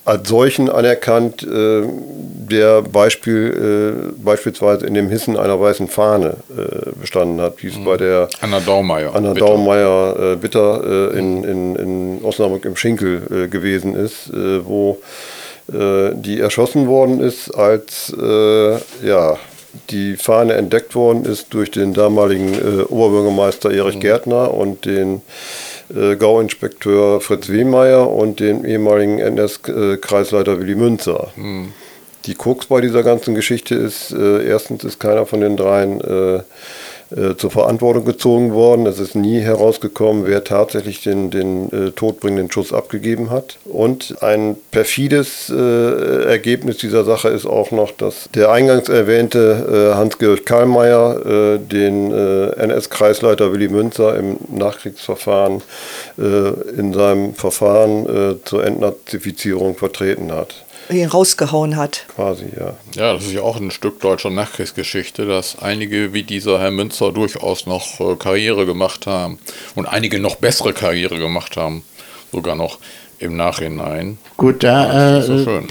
[0.10, 6.89] als solchen anerkannt, äh, der Beispiel, äh, beispielsweise in dem Hissen einer weißen Fahne äh,
[7.00, 7.86] bestanden hat, wie es mhm.
[7.86, 13.95] bei der Anna Daumeier, Anna Bitter, Daumeier, Bitter in, in, in Osnabrück im Schinkel gewesen
[13.95, 14.98] ist, wo
[15.67, 18.12] die erschossen worden ist als
[19.04, 19.38] ja,
[19.89, 24.02] die Fahne entdeckt worden ist durch den damaligen äh, Oberbürgermeister Erich mhm.
[24.02, 25.19] Gärtner und den äh,
[26.17, 31.32] Gauinspekteur Fritz Wehmeier und den ehemaligen NS-Kreisleiter Willy Münzer.
[31.36, 31.73] Mhm.
[32.25, 36.02] Die Krux bei dieser ganzen Geschichte ist, äh, erstens ist keiner von den dreien
[37.15, 38.86] äh, zur Verantwortung gezogen worden.
[38.86, 43.58] Es ist nie herausgekommen, wer tatsächlich den, den äh, todbringenden Schuss abgegeben hat.
[43.65, 49.95] Und ein perfides äh, Ergebnis dieser Sache ist auch noch, dass der eingangs erwähnte äh,
[49.95, 55.62] Hans-Georg Karlmeier äh, den NS-Kreisleiter Willy Münzer im Nachkriegsverfahren
[56.17, 60.56] in seinem Verfahren zur Entnazifizierung vertreten hat
[60.89, 62.06] rausgehauen hat.
[62.15, 62.73] Quasi, ja.
[62.95, 67.12] Ja, das ist ja auch ein Stück deutscher Nachkriegsgeschichte, dass einige wie dieser Herr Münzer
[67.12, 69.39] durchaus noch äh, Karriere gemacht haben
[69.75, 71.84] und einige noch bessere Karriere gemacht haben,
[72.32, 72.80] sogar noch
[73.19, 74.17] im Nachhinein.
[74.38, 75.62] Gut, da, so äh,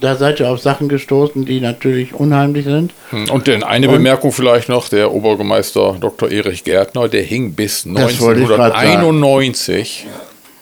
[0.00, 2.92] da seid ihr auf Sachen gestoßen, die natürlich unheimlich sind.
[3.10, 6.30] Hm, und denn eine und Bemerkung vielleicht noch, der Obergemeister Dr.
[6.30, 10.06] Erich Gärtner, der hing bis 1991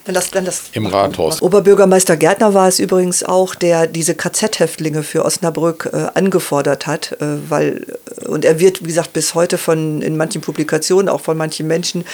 [0.07, 1.43] wenn das, wenn das Im Rathaus.
[1.43, 7.37] Oberbürgermeister Gärtner war es übrigens auch, der diese KZ-Häftlinge für Osnabrück äh, angefordert hat, äh,
[7.49, 7.87] weil
[8.23, 11.67] äh, und er wird, wie gesagt, bis heute von in manchen Publikationen, auch von manchen
[11.67, 12.05] Menschen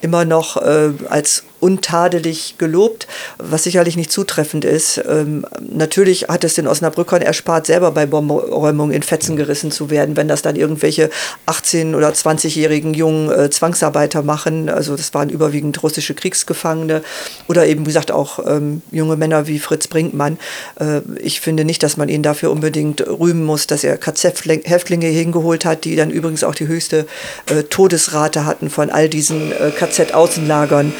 [0.00, 3.06] immer noch äh, als untadelig gelobt,
[3.38, 5.00] was sicherlich nicht zutreffend ist.
[5.08, 10.16] Ähm, natürlich hat es den Osnabrückern erspart, selber bei Bombenräumungen in Fetzen gerissen zu werden,
[10.16, 11.10] wenn das dann irgendwelche
[11.46, 14.68] 18- oder 20-jährigen jungen äh, Zwangsarbeiter machen.
[14.68, 17.02] Also das waren überwiegend russische Kriegsgefangene
[17.48, 20.38] oder eben, wie gesagt, auch ähm, junge Männer wie Fritz Brinkmann.
[20.78, 25.64] Äh, ich finde nicht, dass man ihn dafür unbedingt rühmen muss, dass er KZ-Häftlinge hingeholt
[25.64, 27.06] hat, die dann übrigens auch die höchste
[27.46, 30.92] äh, Todesrate hatten von all diesen äh, KZ-Außenlagern.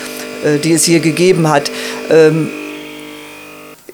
[0.44, 1.70] Äh, die es hier gegeben hat.
[2.10, 2.48] Ähm,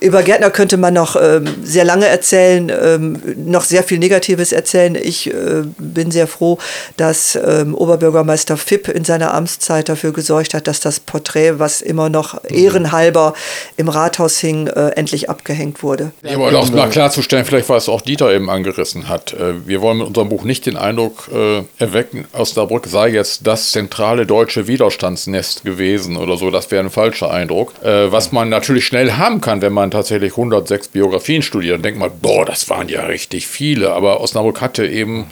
[0.01, 4.95] über Gärtner könnte man noch ähm, sehr lange erzählen, ähm, noch sehr viel Negatives erzählen.
[4.95, 6.59] Ich äh, bin sehr froh,
[6.97, 12.09] dass ähm, Oberbürgermeister Fipp in seiner Amtszeit dafür gesorgt hat, dass das Porträt, was immer
[12.09, 13.35] noch ehrenhalber
[13.77, 16.13] im Rathaus hing, äh, endlich abgehängt wurde.
[16.23, 19.33] Ja, aber auch mal klarzustellen, vielleicht was auch Dieter eben angerissen hat.
[19.33, 23.73] Äh, wir wollen mit unserem Buch nicht den Eindruck äh, erwecken, Osnabrück sei jetzt das
[23.73, 26.51] zentrale deutsche Widerstandsnest gewesen oder so.
[26.51, 27.73] Das wäre ein falscher Eindruck.
[27.83, 31.99] Äh, was man natürlich schnell haben kann, wenn man tatsächlich 106 Biografien studiert, dann denkt
[31.99, 33.93] man, boah, das waren ja richtig viele.
[33.93, 35.27] Aber Osnabrück hatte eben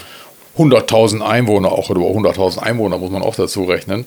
[0.57, 4.07] 100.000 Einwohner, auch über 100.000 Einwohner muss man auch dazu rechnen,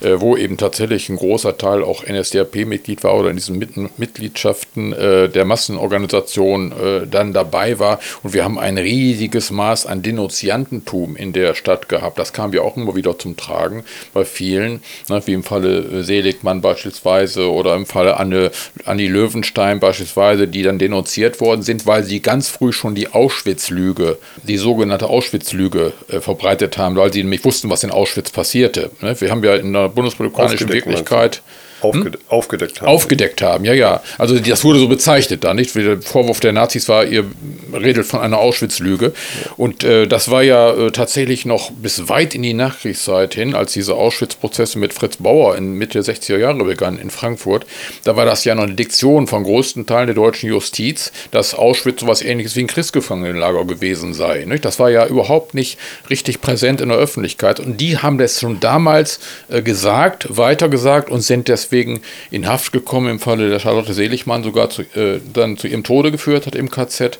[0.00, 4.92] äh, wo eben tatsächlich ein großer Teil auch NSDAP-Mitglied war oder in diesen Mit Mitgliedschaften
[4.92, 8.00] äh, der Massenorganisation äh, dann dabei war.
[8.22, 12.18] Und wir haben ein riesiges Maß an Denunziantentum in der Stadt gehabt.
[12.18, 16.02] Das kam ja auch immer wieder zum Tragen bei vielen, ne, wie im Falle äh,
[16.02, 18.50] Seligmann beispielsweise oder im Falle Anne,
[18.84, 24.18] Annie Löwenstein beispielsweise, die dann denunziert worden sind, weil sie ganz früh schon die Auschwitz-Lüge,
[24.42, 28.90] die sogenannte Auschwitz-Lüge, äh, verbreitet haben, weil sie nämlich wussten, was in Auschwitz passierte.
[29.00, 29.20] Ne?
[29.20, 31.42] Wir haben ja in der bundespolitikanischen Wirklichkeit
[31.84, 32.24] Aufgede hm?
[32.28, 32.88] Aufgedeckt haben.
[32.88, 34.02] Aufgedeckt haben, ja, ja.
[34.18, 35.74] Also das wurde so bezeichnet da, nicht?
[35.74, 37.24] Der Vorwurf der Nazis war, ihr
[37.72, 39.06] redet von einer Auschwitz-Lüge.
[39.06, 39.50] Ja.
[39.56, 43.72] Und äh, das war ja äh, tatsächlich noch bis weit in die Nachkriegszeit hin, als
[43.72, 47.66] diese Auschwitz-Prozesse mit Fritz Bauer in Mitte der 60er Jahre begannen in Frankfurt.
[48.04, 52.00] Da war das ja noch eine Diktion von größten Teilen der deutschen Justiz, dass Auschwitz
[52.00, 54.44] so was ähnliches wie ein Kriegsgefangenenlager gewesen sei.
[54.46, 54.64] Nicht?
[54.64, 55.78] Das war ja überhaupt nicht
[56.10, 57.60] richtig präsent in der Öffentlichkeit.
[57.60, 62.72] Und die haben das schon damals äh, gesagt, weitergesagt und sind deswegen deswegen in Haft
[62.72, 66.54] gekommen, im Falle der Charlotte Seligmann sogar zu, äh, dann zu ihrem Tode geführt hat
[66.54, 67.18] im KZ.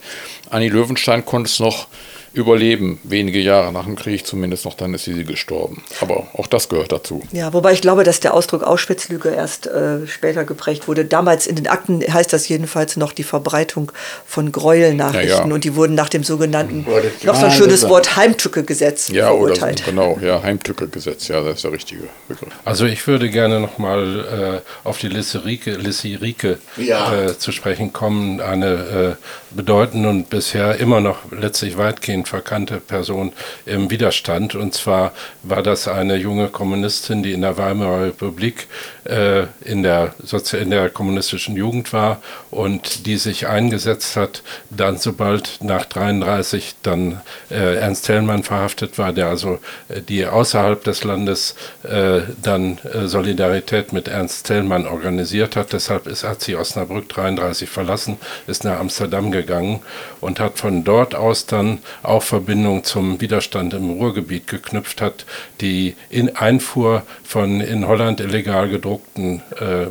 [0.50, 1.88] Annie Löwenstein konnte es noch
[2.34, 5.82] überleben, wenige Jahre nach dem Krieg zumindest noch, dann ist sie gestorben.
[6.00, 7.22] Aber auch das gehört dazu.
[7.32, 11.04] Ja, wobei ich glaube, dass der Ausdruck Auschwitz-Lüge erst äh, später geprägt wurde.
[11.04, 13.92] Damals in den Akten heißt das jedenfalls noch die Verbreitung
[14.26, 15.54] von Gräuelnachrichten ja, ja.
[15.54, 16.84] und die wurden nach dem sogenannten,
[17.22, 19.82] noch so ein schönes Wort, Heimtücke-Gesetz ja, verurteilt.
[19.82, 22.48] Oder, genau, ja, Heimtücke-Gesetz, ja, das ist der richtige Begriff.
[22.64, 27.14] Also ich würde gerne nochmal äh, auf die Lisse Rieke, Lisse Rieke ja.
[27.14, 33.32] äh, zu sprechen kommen, eine äh, bedeutende und bisher immer noch letztlich weitgehend verkannte Person
[33.66, 34.54] im Widerstand.
[34.54, 38.66] Und zwar war das eine junge Kommunistin, die in der Weimarer Republik
[39.04, 44.98] äh, in, der Sozi in der kommunistischen Jugend war und die sich eingesetzt hat, dann
[44.98, 51.04] sobald nach 33 dann äh, Ernst Thälmann verhaftet war, der also äh, die außerhalb des
[51.04, 55.72] Landes äh, dann äh, Solidarität mit Ernst Thälmann organisiert hat.
[55.72, 59.80] Deshalb ist, hat sie Osnabrück 33 verlassen, ist nach Amsterdam gegangen
[60.20, 65.26] und hat von dort aus dann auch Verbindung zum Widerstand im Ruhrgebiet geknüpft hat,
[65.60, 69.88] die in Einfuhr von in Holland illegal gedruckten äh, äh,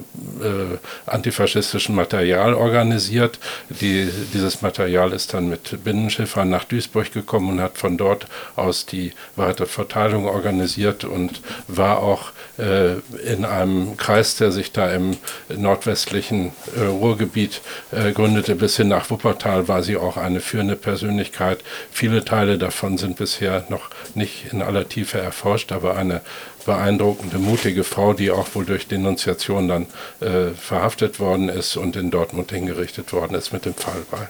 [1.06, 3.40] antifaschistischen Material organisiert.
[3.70, 8.86] Die, dieses Material ist dann mit Binnenschiffern nach Duisburg gekommen und hat von dort aus
[8.86, 12.94] die weitere Verteilung organisiert und war auch äh,
[13.26, 15.18] in einem Kreis, der sich da im
[15.50, 17.62] nordwestlichen äh, Ruhrgebiet
[17.92, 21.60] äh, gründete, bis hin nach Wuppertal, war sie auch eine führende Persönlichkeit.
[21.92, 26.22] Viele Teile davon sind bisher noch nicht in aller Tiefe erforscht, aber eine
[26.66, 29.86] beeindruckende, mutige Frau, die auch wohl durch Denunziation dann
[30.20, 34.30] äh, verhaftet worden ist und in Dortmund hingerichtet worden ist mit dem Fallbeil.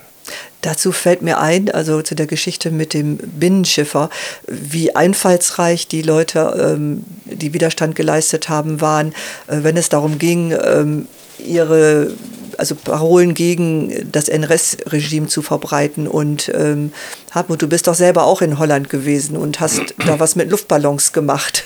[0.61, 4.09] Dazu fällt mir ein, also zu der Geschichte mit dem Binnenschiffer,
[4.47, 9.13] wie einfallsreich die Leute, ähm, die Widerstand geleistet haben, waren,
[9.47, 12.11] äh, wenn es darum ging, ähm, ihre
[12.57, 16.07] also Parolen gegen das NRS-Regime zu verbreiten.
[16.07, 16.93] Und ähm,
[17.31, 21.13] Hartmut, du bist doch selber auch in Holland gewesen und hast da was mit Luftballons
[21.13, 21.63] gemacht.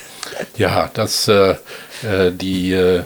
[0.56, 1.54] Ja, das äh,
[2.02, 3.02] äh die äh,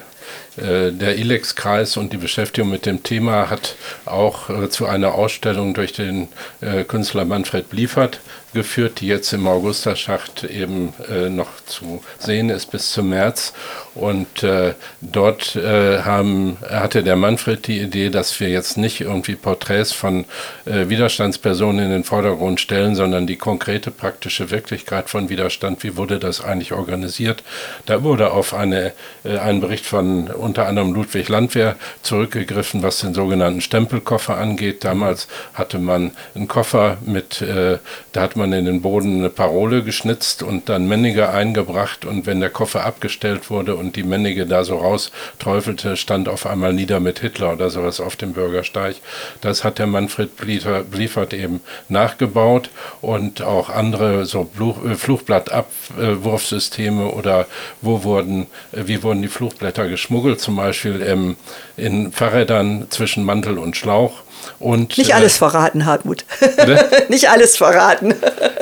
[0.57, 5.73] äh, der ILEX-Kreis und die Beschäftigung mit dem Thema hat auch äh, zu einer Ausstellung
[5.73, 6.29] durch den
[6.61, 8.21] äh, Künstler Manfred Bliefert
[8.53, 13.53] geführt, die jetzt im Augusterschacht eben äh, noch zu sehen ist bis zum März.
[13.95, 19.35] Und äh, dort äh, haben, hatte der Manfred die Idee, dass wir jetzt nicht irgendwie
[19.35, 20.25] Porträts von
[20.65, 25.83] äh, Widerstandspersonen in den Vordergrund stellen, sondern die konkrete praktische Wirklichkeit von Widerstand.
[25.83, 27.43] Wie wurde das eigentlich organisiert?
[27.85, 28.93] Da wurde auf eine,
[29.25, 34.85] äh, einen Bericht von unter anderem Ludwig Landwehr zurückgegriffen, was den sogenannten Stempelkoffer angeht.
[34.85, 37.77] Damals hatte man einen Koffer mit, äh,
[38.13, 42.41] da hat man in den Boden eine Parole geschnitzt und dann Männige eingebracht und wenn
[42.41, 47.19] der Koffer abgestellt wurde und die Männige da so rausträufelte, stand auf einmal nieder mit
[47.19, 48.97] Hitler oder sowas auf dem Bürgersteig.
[49.43, 54.49] Das hat der Manfred Bliefert eben nachgebaut und auch andere so
[54.85, 57.49] äh, Fluchblattabwurfsysteme oder
[57.83, 61.37] wo wurden, äh, wie wurden die Fluchblätter geschmuggelt, zum Beispiel im,
[61.77, 64.23] in Fahrrädern zwischen Mantel und Schlauch.
[64.59, 66.25] Und, Nicht alles äh, verraten, Hartmut.
[67.09, 68.15] Nicht alles verraten.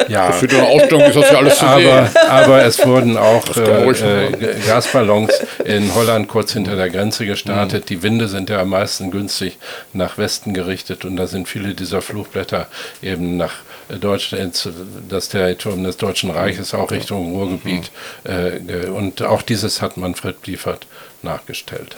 [0.09, 2.11] Ja, für die Ausstellung ist das ja alles zu aber.
[2.29, 5.33] Aber es wurden auch äh, äh, Gasballons
[5.65, 7.85] in Holland kurz hinter der Grenze gestartet.
[7.85, 7.87] Mhm.
[7.87, 9.59] Die Winde sind ja am meisten günstig
[9.93, 12.67] nach Westen gerichtet und da sind viele dieser Flugblätter
[13.03, 13.53] eben nach
[14.01, 14.69] Deutschland,
[15.09, 17.91] das Territorium des Deutschen Reiches auch Richtung Ruhrgebiet.
[18.25, 18.71] Mhm.
[18.71, 20.87] Äh, und auch dieses hat Manfred Bliefert
[21.23, 21.97] nachgestellt.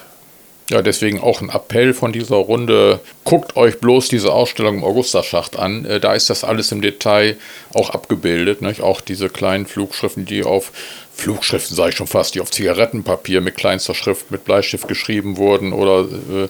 [0.73, 3.01] Ja, deswegen auch ein Appell von dieser Runde.
[3.25, 5.85] Guckt euch bloß diese Ausstellung im Augusterschacht an.
[5.85, 7.37] Äh, da ist das alles im Detail
[7.75, 8.63] auch abgebildet.
[8.63, 8.81] Nicht?
[8.81, 10.73] Auch diese kleinen Flugschriften, die auf
[11.15, 15.75] Flugschriften, sage ich schon fast, die auf Zigarettenpapier mit kleinster Schrift mit Bleistift geschrieben wurden
[15.75, 16.49] oder äh,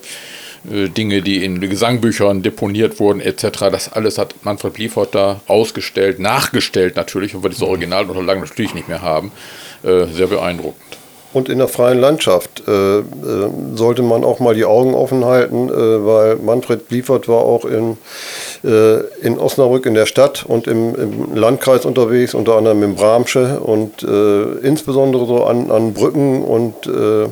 [0.73, 3.71] äh, Dinge, die in Gesangbüchern deponiert wurden, etc.
[3.73, 8.87] Das alles hat Manfred Liefert da ausgestellt, nachgestellt natürlich, weil wir diese Originalunterlagen natürlich nicht
[8.87, 9.33] mehr haben.
[9.83, 10.92] Äh, sehr beeindruckend.
[11.33, 13.03] Und in der freien Landschaft äh, äh,
[13.75, 15.73] sollte man auch mal die Augen offen halten, äh,
[16.07, 17.97] weil Manfred Liefert war auch in,
[18.65, 23.61] äh, in Osnabrück in der Stadt und im, im, Landkreis unterwegs, unter anderem im Bramsche
[23.61, 27.29] und äh, insbesondere so an, an Brücken und äh,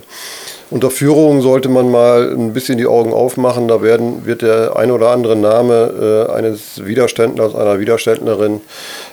[0.71, 3.67] unter Führung sollte man mal ein bisschen die Augen aufmachen.
[3.67, 8.61] Da werden, wird der ein oder andere Name äh, eines Widerständlers, einer Widerständlerin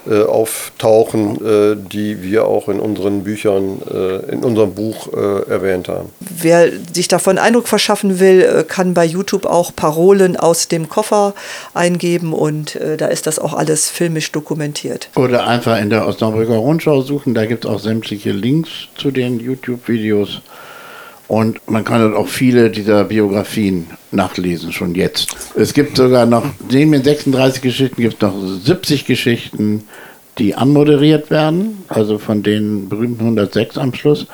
[0.08, 5.88] äh, auftauchen, äh, die wir auch in unseren Büchern, äh, in unserem Buch äh, erwähnt
[5.88, 6.10] haben.
[6.20, 11.34] Wer sich davon Eindruck verschaffen will, äh, kann bei YouTube auch Parolen aus dem Koffer
[11.74, 15.10] eingeben und da ist das auch alles filmisch dokumentiert.
[15.16, 19.40] Oder einfach in der Osnabrücker Rundschau suchen, da gibt es auch sämtliche Links zu den
[19.40, 20.42] YouTube-Videos.
[21.28, 25.36] Und man kann dort auch viele dieser Biografien nachlesen, schon jetzt.
[25.56, 29.84] Es gibt sogar noch, neben den 36 Geschichten gibt es noch 70 Geschichten,
[30.38, 34.28] die anmoderiert werden, also von den berühmten 106 am Schluss.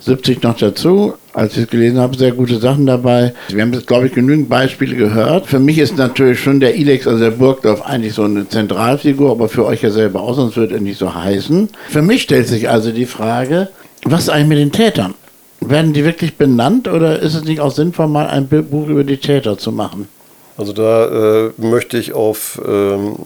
[0.00, 1.14] 70 noch dazu.
[1.34, 3.34] Als ich es gelesen habe, sehr gute Sachen dabei.
[3.50, 5.46] Wir haben jetzt, glaube ich, genügend Beispiele gehört.
[5.46, 9.48] Für mich ist natürlich schon der Ilex, also der Burgdorf, eigentlich so eine Zentralfigur, aber
[9.48, 11.68] für euch ja selber auch, sonst wird er nicht so heißen.
[11.88, 13.68] Für mich stellt sich also die Frage,
[14.04, 15.14] was eigentlich mit den Tätern?
[15.60, 19.18] Werden die wirklich benannt oder ist es nicht auch sinnvoll, mal ein Buch über die
[19.18, 20.08] Täter zu machen?
[20.56, 23.16] Also da äh, möchte ich auf ähm,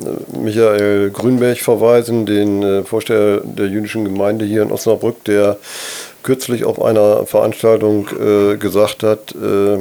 [0.41, 5.59] Michael Grünberg verweisen, den äh, Vorsteher der jüdischen Gemeinde hier in Osnabrück, der
[6.23, 9.79] kürzlich auf einer Veranstaltung äh, gesagt hat, äh,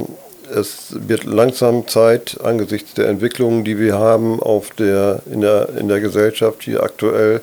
[0.52, 5.88] es wird langsam Zeit angesichts der Entwicklungen, die wir haben auf der, in, der, in
[5.88, 7.42] der Gesellschaft hier aktuell,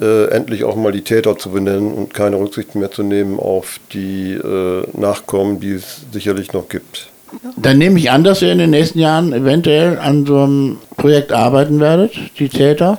[0.00, 3.80] äh, endlich auch mal die Täter zu benennen und keine Rücksicht mehr zu nehmen auf
[3.92, 7.08] die äh, Nachkommen, die es sicherlich noch gibt.
[7.56, 11.32] Dann nehme ich an, dass ihr in den nächsten Jahren eventuell an so einem Projekt
[11.32, 12.98] arbeiten werdet, die Täter.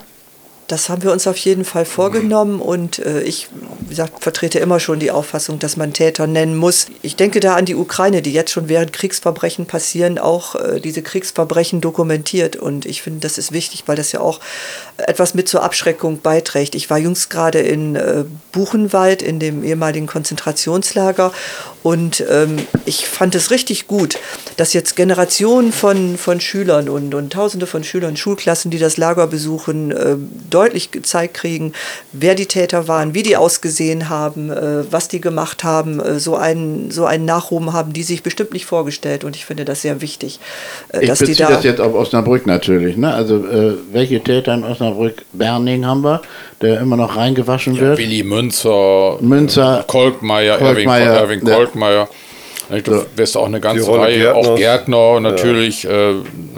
[0.67, 3.49] Das haben wir uns auf jeden Fall vorgenommen und äh, ich,
[3.81, 6.87] wie gesagt, vertrete immer schon die Auffassung, dass man Täter nennen muss.
[7.01, 11.01] Ich denke da an die Ukraine, die jetzt schon während Kriegsverbrechen passieren, auch äh, diese
[11.01, 14.39] Kriegsverbrechen dokumentiert und ich finde, das ist wichtig, weil das ja auch
[14.97, 16.75] etwas mit zur Abschreckung beiträgt.
[16.75, 21.33] Ich war jüngst gerade in äh, Buchenwald, in dem ehemaligen Konzentrationslager
[21.83, 24.17] und ähm, ich fand es richtig gut,
[24.57, 29.27] dass jetzt Generationen von, von Schülern und, und Tausende von Schülern, Schulklassen, die das Lager
[29.27, 30.15] besuchen, äh,
[30.49, 31.73] deutlich gezeigt kriegen,
[32.13, 36.35] wer die Täter waren, wie die ausgesehen haben, äh, was die gemacht haben, äh, so,
[36.35, 39.23] einen, so einen Nachruhm haben, die sich bestimmt nicht vorgestellt.
[39.23, 40.39] Und ich finde das sehr wichtig.
[40.89, 42.95] Äh, dass ich beziehe da das jetzt auf Osnabrück natürlich.
[42.95, 43.13] Ne?
[43.13, 45.25] Also äh, welche Täter in Osnabrück?
[45.33, 46.21] Berning haben wir,
[46.61, 47.97] der immer noch reingewaschen ja, wird.
[47.97, 51.72] Willi Münzer, Münzer Kolkmeier, Kolkmeier Erwin, Erwin Kolkmeier.
[51.73, 52.07] Stottmeier
[52.69, 53.05] Du so.
[53.15, 54.47] wirst auch eine ganze Reihe, Gärtners.
[54.47, 55.83] auch Gärtner natürlich.
[55.83, 55.91] Ja.
[55.91, 56.13] Äh,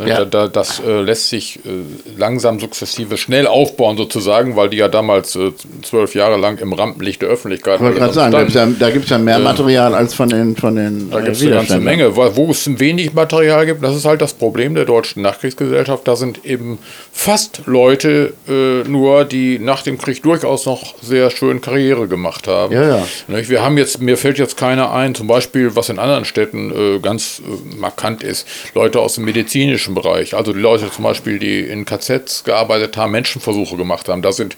[0.06, 0.18] ja.
[0.20, 1.70] Da, da, das äh, lässt sich äh,
[2.18, 5.52] langsam sukzessive schnell aufbauen sozusagen, weil die ja damals äh,
[5.84, 7.94] zwölf Jahre lang im Rampenlicht der Öffentlichkeit waren.
[7.94, 8.14] Ich wollte gerade
[8.52, 11.42] sagen, da gibt es ja mehr Material als von den von den Da gibt es
[11.42, 12.16] eine ganze Menge.
[12.16, 16.08] Wo es wenig Material gibt, das ist halt das Problem der deutschen Nachkriegsgesellschaft.
[16.08, 16.80] Da sind eben
[17.12, 22.74] fast Leute äh, nur, die nach dem Krieg durchaus noch sehr schön Karriere gemacht haben.
[22.74, 23.06] Ja, ja.
[23.28, 27.00] Wir haben jetzt, mir fällt jetzt keiner ein, zum Beispiel, was in anderen Städten äh,
[27.00, 30.36] ganz äh, markant ist, Leute aus dem medizinischen Bereich.
[30.36, 34.22] Also die Leute zum Beispiel, die in KZs gearbeitet haben, Menschenversuche gemacht haben.
[34.22, 34.56] Da sind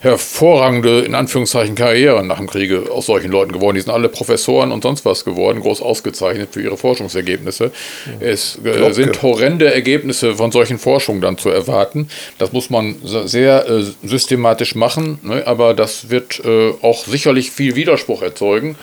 [0.00, 3.76] hervorragende, in Anführungszeichen, Karrieren nach dem Kriege aus solchen Leuten geworden.
[3.76, 7.72] Die sind alle Professoren und sonst was geworden, groß ausgezeichnet für ihre Forschungsergebnisse.
[8.20, 12.08] Es äh, sind horrende Ergebnisse von solchen Forschungen dann zu erwarten.
[12.38, 15.46] Das muss man sehr äh, systematisch machen, ne?
[15.46, 18.76] aber das wird äh, auch sicherlich viel Widerspruch erzeugen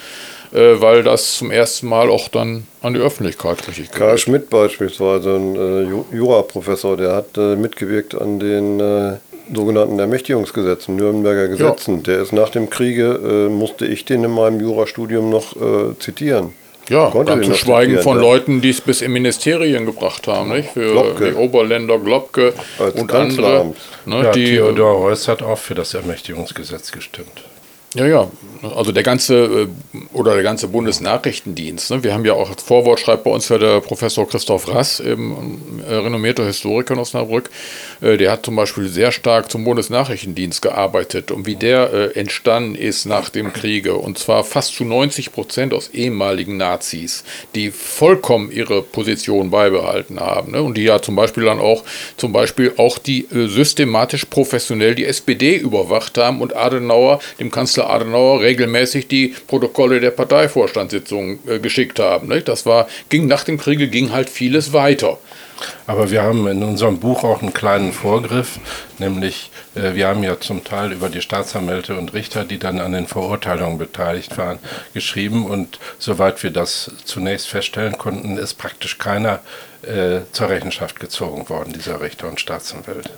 [0.54, 4.00] äh, weil das zum ersten Mal auch dann an die Öffentlichkeit richtig geht.
[4.00, 9.18] Karl Schmidt beispielsweise, ein äh, Juraprofessor, der hat äh, mitgewirkt an den äh,
[9.54, 11.98] sogenannten Ermächtigungsgesetzen, Nürnberger Gesetzen.
[11.98, 12.04] Ja.
[12.04, 16.54] Der ist nach dem Kriege, äh, musste ich den in meinem Jurastudium noch äh, zitieren.
[16.89, 18.24] Ja, ganz zu schweigen von ja.
[18.24, 20.72] Leuten, die es bis in Ministerien gebracht haben, nicht?
[20.72, 21.32] Für Globke.
[21.32, 23.74] die Oberländer Globke Als und andere.
[24.06, 27.45] Ne, ja, die, Theodor Heuss hat auch für das Ermächtigungsgesetz gestimmt.
[27.96, 28.28] Ja, ja,
[28.76, 29.68] also der ganze äh,
[30.14, 31.91] oder der ganze Bundesnachrichtendienst.
[31.91, 32.04] Ne?
[32.04, 35.84] Wir haben ja auch als Vorwort schreibt bei uns ja der Professor Christoph Rass, eben,
[35.88, 37.50] äh, renommierter Historiker in Osnabrück.
[38.02, 42.76] Äh, der hat zum Beispiel sehr stark zum Bundesnachrichtendienst gearbeitet und wie der äh, entstanden
[42.76, 43.96] ist nach dem Kriege.
[43.96, 47.24] Und zwar fast zu 90 Prozent aus ehemaligen Nazis,
[47.54, 50.54] die vollkommen ihre Position beibehalten haben.
[50.54, 50.64] Ne?
[50.64, 51.84] Und die ja zum Beispiel dann auch,
[52.18, 57.82] zum Beispiel auch die äh, systematisch professionell die SPD überwacht haben und Adenauer, dem Kanzler
[57.84, 62.27] Kanzler Adenauer regelmäßig die Protokolle der Parteivorstandssitzungen äh, geschickt haben.
[62.27, 62.47] Nicht?
[62.47, 65.17] Das war, ging nach dem Kriege ging halt vieles weiter.
[65.88, 68.59] Aber wir haben in unserem Buch auch einen kleinen Vorgriff,
[68.99, 72.93] nämlich äh, wir haben ja zum Teil über die Staatsanwälte und Richter, die dann an
[72.93, 74.59] den Verurteilungen beteiligt waren,
[74.93, 75.45] geschrieben.
[75.45, 79.39] Und soweit wir das zunächst feststellen konnten, ist praktisch keiner
[79.84, 83.11] äh, zur Rechenschaft gezogen worden, dieser Richter und Staatsanwälte.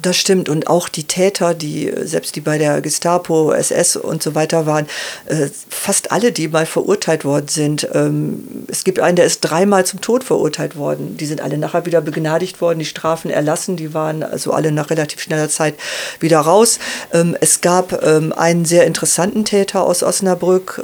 [0.00, 0.48] Das stimmt.
[0.48, 4.86] Und auch die Täter, die selbst die bei der Gestapo, SS und so weiter waren,
[5.26, 7.86] äh, fast alle, die mal verurteilt worden sind.
[7.92, 11.18] Ähm, es gibt einen, der ist dreimal zum Tod verurteilt worden.
[11.18, 13.76] Die sind alle nachher wieder begnadigt worden, die Strafen erlassen.
[13.76, 15.74] Die waren also alle nach relativ schneller Zeit
[16.20, 16.78] wieder raus.
[17.12, 20.82] Ähm, es gab ähm, einen sehr interessanten Täter aus Osnabrück,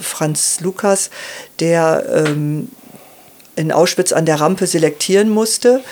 [0.00, 1.10] Franz Lukas,
[1.60, 2.26] der
[3.56, 5.82] in Auschwitz an der Rampe selektieren musste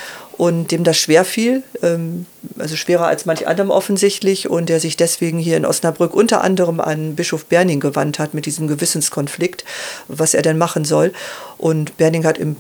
[0.41, 2.25] und dem das schwer fiel, ähm,
[2.59, 6.81] also schwerer als manch anderem offensichtlich, und der sich deswegen hier in Osnabrück unter anderem
[6.81, 9.67] an Bischof Berning gewandt hat mit diesem Gewissenskonflikt,
[10.09, 11.13] was er denn machen soll.
[11.59, 12.57] Und Berning hat im,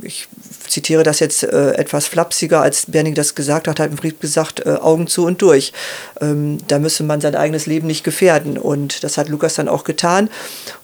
[0.00, 0.28] ich
[0.68, 4.64] zitiere das jetzt äh, etwas flapsiger, als Berning das gesagt hat, hat im Brief gesagt,
[4.64, 5.72] äh, Augen zu und durch.
[6.20, 8.56] Ähm, da müsse man sein eigenes Leben nicht gefährden.
[8.58, 10.30] Und das hat Lukas dann auch getan.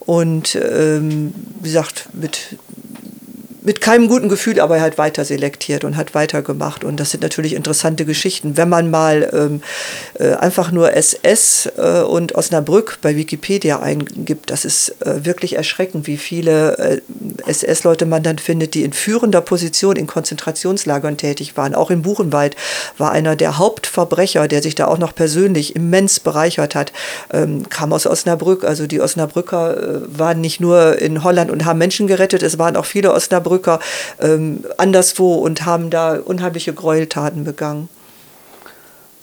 [0.01, 2.59] Und ähm, wie gesagt, mit
[3.63, 6.85] mit keinem guten Gefühl, aber er hat weiter selektiert und hat weitergemacht.
[6.85, 8.57] Und das sind natürlich interessante Geschichten.
[8.57, 9.63] Wenn man mal ähm,
[10.19, 16.07] äh, einfach nur SS äh, und Osnabrück bei Wikipedia eingibt, das ist äh, wirklich erschreckend,
[16.07, 17.01] wie viele äh,
[17.47, 21.75] SS-Leute man dann findet, die in führender Position in Konzentrationslagern tätig waren.
[21.75, 22.57] Auch in Buchenwald
[22.97, 26.93] war einer der Hauptverbrecher, der sich da auch noch persönlich immens bereichert hat,
[27.33, 28.65] ähm, kam aus Osnabrück.
[28.65, 32.77] Also die Osnabrücker äh, waren nicht nur in Holland und haben Menschen gerettet, es waren
[32.77, 33.81] auch viele Osnabrücker Osnabrücker
[34.21, 37.89] ähm, anderswo und haben da unheimliche Gräueltaten begangen.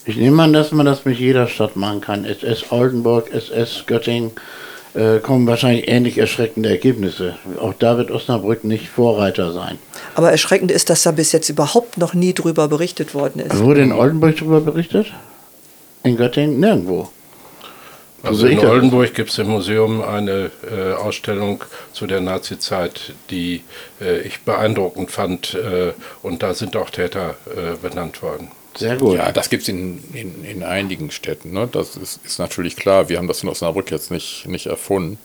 [0.04, 2.24] Ich nehme an, dass man das mit jeder Stadt machen kann.
[2.24, 4.30] SS Oldenburg, SS Göttingen
[4.94, 7.36] äh, kommen wahrscheinlich ähnlich erschreckende Ergebnisse.
[7.60, 9.78] Auch da wird Osnabrück nicht Vorreiter sein.
[10.14, 13.58] Aber erschreckend ist, dass da bis jetzt überhaupt noch nie drüber berichtet worden ist.
[13.58, 15.08] Wurde in Oldenburg drüber berichtet?
[16.04, 16.58] In Göttingen?
[16.58, 17.10] Nirgendwo.
[18.22, 21.62] Also in Oldenburg gibt es im Museum eine äh, Ausstellung
[21.92, 23.62] zu der Nazizeit, die
[24.00, 25.54] äh, ich beeindruckend fand.
[25.54, 25.92] Äh,
[26.22, 28.48] und da sind auch Täter äh, benannt worden.
[28.76, 29.16] Sehr gut.
[29.16, 31.52] Ja, das gibt es in, in, in, einigen Städten.
[31.52, 31.68] Ne?
[31.70, 33.08] Das ist, ist, natürlich klar.
[33.08, 35.18] Wir haben das in Osnabrück jetzt nicht, nicht erfunden.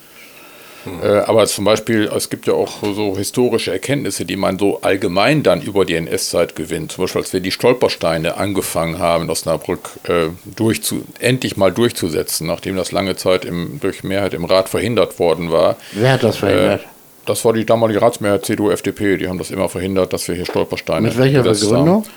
[1.02, 5.44] Äh, aber zum Beispiel, es gibt ja auch so historische Erkenntnisse, die man so allgemein
[5.44, 6.92] dann über die NS-Zeit gewinnt.
[6.92, 12.48] Zum Beispiel, als wir die Stolpersteine angefangen haben in Osnabrück äh, durchzu, endlich mal durchzusetzen,
[12.48, 15.78] nachdem das lange Zeit im, durch Mehrheit im Rat verhindert worden war.
[15.94, 16.82] Wer hat das verhindert?
[16.82, 16.88] Äh,
[17.26, 19.18] das war die damalige Ratsmehrheit CDU, FDP.
[19.18, 22.04] Die haben das immer verhindert, dass wir hier Stolpersteine Mit welcher Begründung?
[22.04, 22.10] Haben.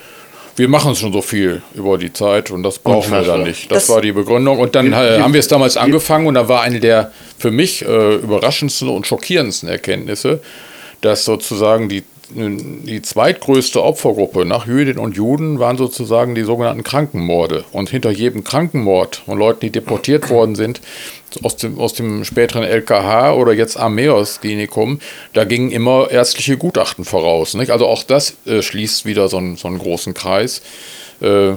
[0.56, 3.70] Wir machen schon so viel über die Zeit und das brauchen wir dann nicht.
[3.70, 4.58] Das, Das- war die Begründung.
[4.58, 7.82] Und dann äh, haben wir es damals angefangen und da war eine der für mich
[7.84, 10.40] äh, überraschendsten und schockierendsten Erkenntnisse,
[11.02, 17.64] dass sozusagen die, die zweitgrößte Opfergruppe nach Jüdinnen und Juden waren sozusagen die sogenannten Krankenmorde.
[17.72, 20.80] Und hinter jedem Krankenmord von Leuten, die deportiert worden sind,
[21.42, 25.00] aus dem, aus dem späteren LKH oder jetzt Armeos-Klinikum,
[25.34, 27.54] da gingen immer ärztliche Gutachten voraus.
[27.54, 27.70] Nicht?
[27.70, 30.62] Also auch das äh, schließt wieder so einen, so einen großen Kreis
[31.20, 31.52] äh,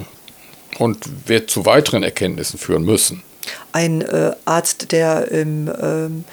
[0.78, 3.22] und wird zu weiteren Erkenntnissen führen müssen.
[3.72, 6.24] Ein äh, Arzt, der im, ähm,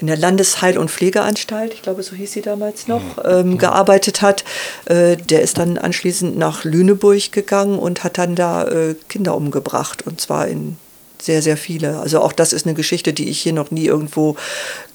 [0.00, 4.44] in der Landesheil- und Pflegeanstalt, ich glaube, so hieß sie damals noch, ähm, gearbeitet hat,
[4.86, 10.06] äh, der ist dann anschließend nach Lüneburg gegangen und hat dann da äh, Kinder umgebracht.
[10.06, 10.76] Und zwar in
[11.20, 11.98] sehr, sehr viele.
[11.98, 14.36] Also auch das ist eine Geschichte, die ich hier noch nie irgendwo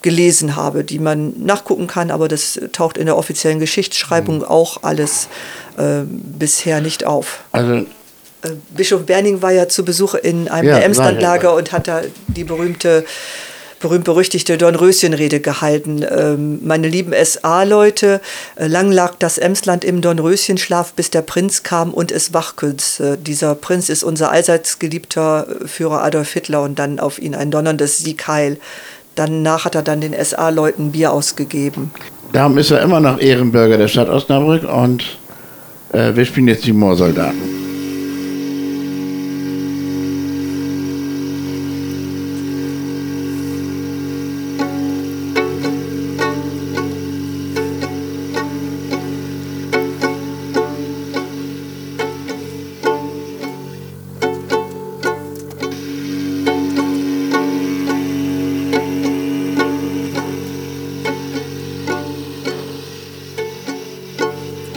[0.01, 5.27] gelesen habe, die man nachgucken kann, aber das taucht in der offiziellen Geschichtsschreibung auch alles
[5.77, 7.41] äh, bisher nicht auf.
[7.51, 7.85] Also
[8.41, 12.43] Äh, Bischof Berning war ja zu Besuch in einem Ja, Emslandlager und hat da die
[12.43, 13.05] berühmte
[13.85, 16.03] berühmt-berüchtigte Dornröschenrede gehalten.
[16.09, 18.19] Ähm, meine lieben SA-Leute,
[18.55, 23.15] äh, lang lag das Emsland im Dornröschenschlaf, bis der Prinz kam und es wachkünsste.
[23.15, 27.51] Dieser Prinz ist unser allseits geliebter äh, Führer Adolf Hitler und dann auf ihn ein
[27.51, 28.57] donnerndes Siegheil.
[29.13, 31.91] Danach hat er dann den SA-Leuten Bier ausgegeben.
[32.33, 35.19] darum ist er immer noch Ehrenbürger der Stadt Osnabrück und
[35.93, 37.64] äh, wir spielen jetzt die Moorsoldaten.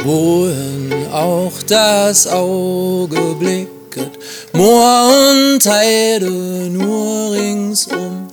[0.05, 4.19] Wohin auch das Auge blicket,
[4.53, 8.29] Moor und Heide nur ringsum.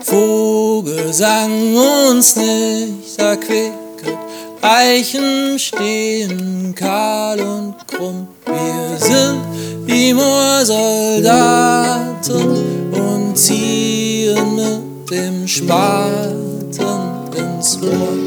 [0.00, 4.16] Vogelsang uns nicht erquicket,
[4.62, 8.26] Eichen stehen kahl und krumm.
[8.46, 9.42] Wir sind
[9.86, 18.25] die Moorsoldaten und ziehen mit dem Spaten ins Moor.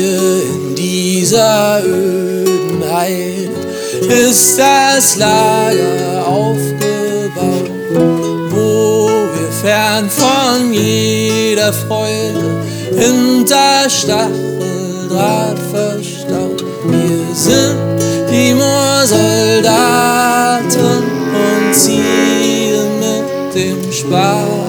[0.00, 3.50] Hier in dieser öden Heide
[4.08, 7.70] ist das Lager aufgebaut,
[8.48, 12.62] wo wir fern von jeder Freude
[12.96, 16.64] hinter Stacheldraht verstaut.
[16.86, 17.76] Wir sind
[18.30, 24.59] die Moorsoldaten und ziehen mit dem Spaten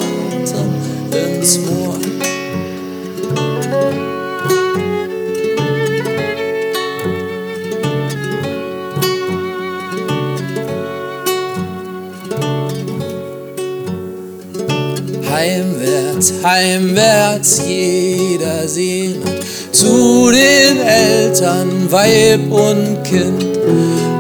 [16.22, 19.26] Heimwärts, heimwärts, jeder sehnt
[19.72, 23.58] zu den Eltern, Weib und Kind.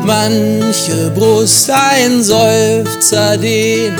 [0.03, 3.99] Manche Brust ein Seufzer dehnt,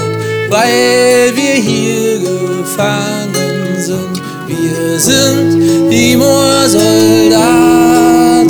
[0.50, 4.20] weil wir hier gefangen sind.
[4.48, 7.38] Wir sind die Moorsoldaten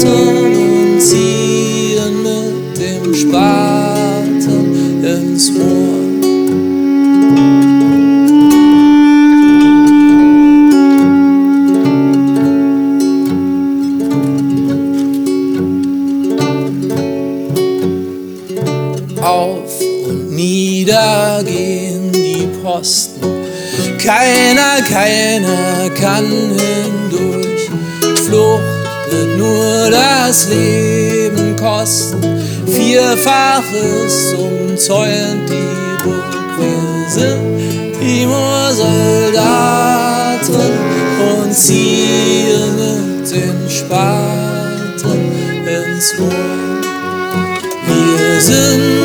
[0.07, 6.00] und ziehen mit dem Spaten ins Moor.
[26.01, 27.69] Kann hindurch.
[28.25, 28.63] Flucht
[29.11, 32.19] wird nur das Leben kosten.
[32.65, 36.23] Vierfaches umzäunt die Burg.
[36.57, 40.71] Wir sind die Moorsoldaten
[41.33, 45.31] und ziehen mit den Spaten
[45.67, 46.31] ins Moor.
[47.85, 49.00] Wir sind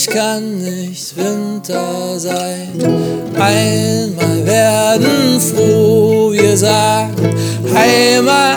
[0.00, 2.68] ewig kann nicht Winter sein.
[3.38, 7.34] Einmal werden froh wir sagen,
[7.74, 8.49] Heimat,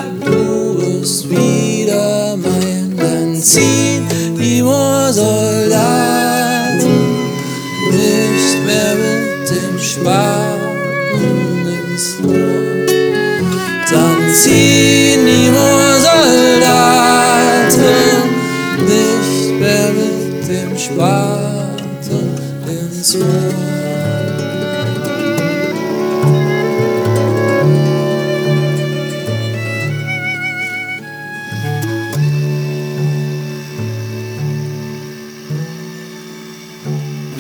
[23.15, 23.73] Rohr.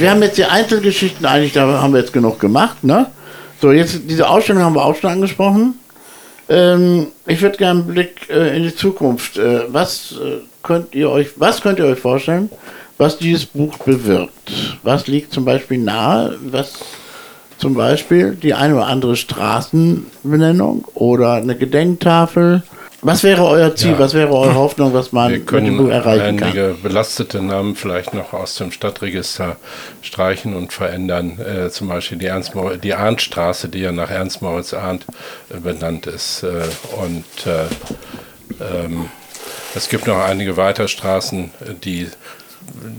[0.03, 3.07] Wir haben jetzt die Einzelgeschichten eigentlich, da haben wir jetzt genug gemacht, ne?
[3.61, 5.75] So, jetzt diese Ausstellung haben wir auch schon angesprochen.
[6.49, 9.37] Ähm, ich würde gerne einen Blick äh, in die Zukunft.
[9.37, 12.49] Äh, was äh, könnt ihr euch, was könnt ihr euch vorstellen,
[12.97, 14.77] was dieses Buch bewirkt?
[14.83, 16.37] Was liegt zum Beispiel nahe?
[16.45, 16.73] Was
[17.57, 22.63] zum Beispiel die eine oder andere Straßenbenennung oder eine Gedenktafel?
[23.03, 23.91] Was wäre euer Ziel?
[23.91, 23.99] Ja.
[23.99, 26.47] Was wäre eure Hoffnung, was man mit dem Buch können erreichen kann?
[26.49, 29.57] einige belastete Namen vielleicht noch aus dem Stadtregister
[30.01, 31.37] streichen und verändern.
[31.39, 35.05] Äh, zum Beispiel die, Ernst die Arndtstraße, die ja nach Ernst Moritz Arndt
[35.49, 36.43] äh, benannt ist.
[36.43, 36.63] Äh,
[36.97, 39.09] und äh, ähm,
[39.75, 41.51] es gibt noch einige weitere Straßen,
[41.83, 42.07] die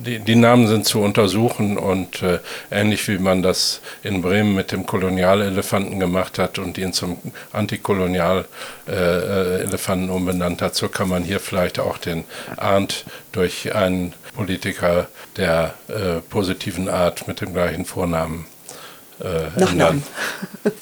[0.05, 2.41] die, die Namen sind zu untersuchen und äh,
[2.71, 7.19] ähnlich wie man das in Bremen mit dem Kolonialelefanten gemacht hat und ihn zum
[7.53, 12.25] Antikolonialelefanten umbenannt hat, so kann man hier vielleicht auch den
[12.57, 18.47] Arndt durch einen Politiker der äh, positiven Art mit dem gleichen Vornamen
[19.21, 20.03] äh, Nachnamen.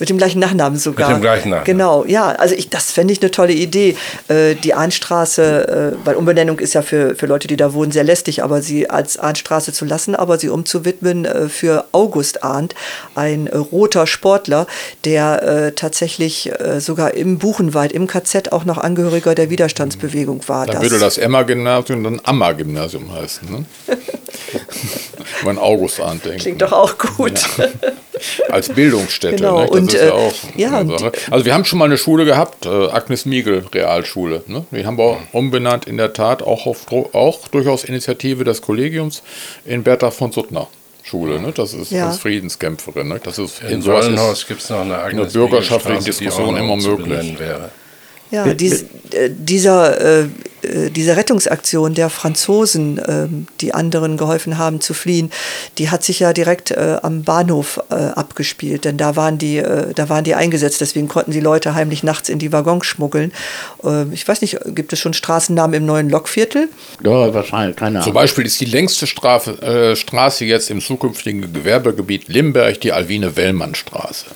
[0.00, 1.08] Mit dem gleichen Nachnamen sogar.
[1.08, 1.64] Mit dem gleichen Nachnamen.
[1.64, 2.32] Genau, ja.
[2.32, 3.96] Also ich, das fände ich eine tolle Idee.
[4.28, 8.04] Äh, die Ahnstraße, äh, weil Umbenennung ist ja für, für Leute, die da wohnen, sehr
[8.04, 12.74] lästig, aber sie als Ahnstraße zu lassen, aber sie umzuwidmen äh, für August Arndt,
[13.14, 14.66] ein äh, roter Sportler,
[15.04, 20.66] der äh, tatsächlich äh, sogar im Buchenwald, im KZ auch noch Angehöriger der Widerstandsbewegung war.
[20.66, 23.50] Dann würde das Emma-Gymnasium dann Amma-Gymnasium heißen.
[23.50, 23.64] Ne?
[25.42, 26.42] Wenn man August andenkt.
[26.42, 27.40] Klingt doch auch gut.
[27.58, 27.66] Ja.
[28.50, 29.36] Als Bildungsstätte.
[29.36, 29.66] Genau, Ne?
[29.66, 31.12] Das und, ist äh, ja auch ja, eine Sache.
[31.30, 34.42] Also wir haben schon mal eine Schule gehabt, äh, Agnes Miegel Realschule.
[34.46, 34.64] Ne?
[34.70, 39.22] Die haben wir umbenannt in der Tat auch, auf, auch durchaus Initiative des Kollegiums
[39.64, 40.68] in Bertha von Suttner.
[41.04, 41.52] Schule, ne?
[41.52, 42.08] das ist Ja.
[42.08, 43.08] als Friedenskämpferin.
[43.08, 43.20] Ne?
[43.22, 47.38] Das ist In sowas Sollenhaus gibt es noch eine eigene bürgerschaftlichen Diskussion immer möglich.
[47.38, 47.70] Wäre.
[48.30, 50.28] Ja, dies, äh, dieser, äh, äh,
[50.62, 55.30] diese Rettungsaktion der Franzosen, ähm, die anderen geholfen haben zu fliehen,
[55.78, 59.92] die hat sich ja direkt äh, am Bahnhof äh, abgespielt, denn da waren, die, äh,
[59.94, 63.32] da waren die eingesetzt, deswegen konnten die Leute heimlich nachts in die Waggons schmuggeln.
[63.84, 66.68] Äh, ich weiß nicht, gibt es schon Straßennamen im neuen Lokviertel?
[67.02, 68.14] Ja, wahrscheinlich, keine Zum Ahnung.
[68.14, 74.26] Beispiel ist die längste Strafe, äh, Straße jetzt im zukünftigen Gewerbegebiet Limberg die Alwine-Wellmann-Straße.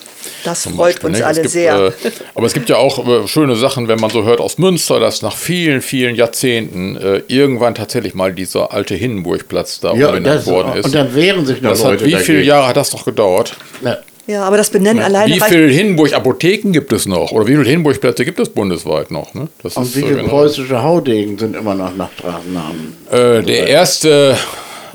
[0.44, 1.26] Das zum freut Beispiel, uns ne?
[1.26, 1.76] Alle gibt, sehr.
[1.76, 1.92] Äh,
[2.34, 5.22] aber es gibt ja auch äh, schöne Sachen, wenn man so hört aus Münster, dass
[5.22, 10.74] nach vielen, vielen Jahrzehnten äh, irgendwann tatsächlich mal dieser alte Hindenburgplatz da Ja, umbenannt worden
[10.78, 10.86] ist.
[10.86, 12.42] und dann wehren sich noch das Leute hat, wie viele.
[12.42, 13.56] Jahre hat das noch gedauert?
[13.82, 13.98] Ja.
[14.26, 17.32] ja, aber das Benennen alleine Wie viele Hindenburg-Apotheken gibt es noch?
[17.32, 19.34] Oder wie viele Hindenburg-Plätze gibt es bundesweit noch?
[19.34, 19.48] Ne?
[19.62, 20.28] Das Und ist, wie viele genau.
[20.28, 22.96] preußische Haudegen sind immer noch nach Straßennamen?
[23.10, 24.36] Äh, der erste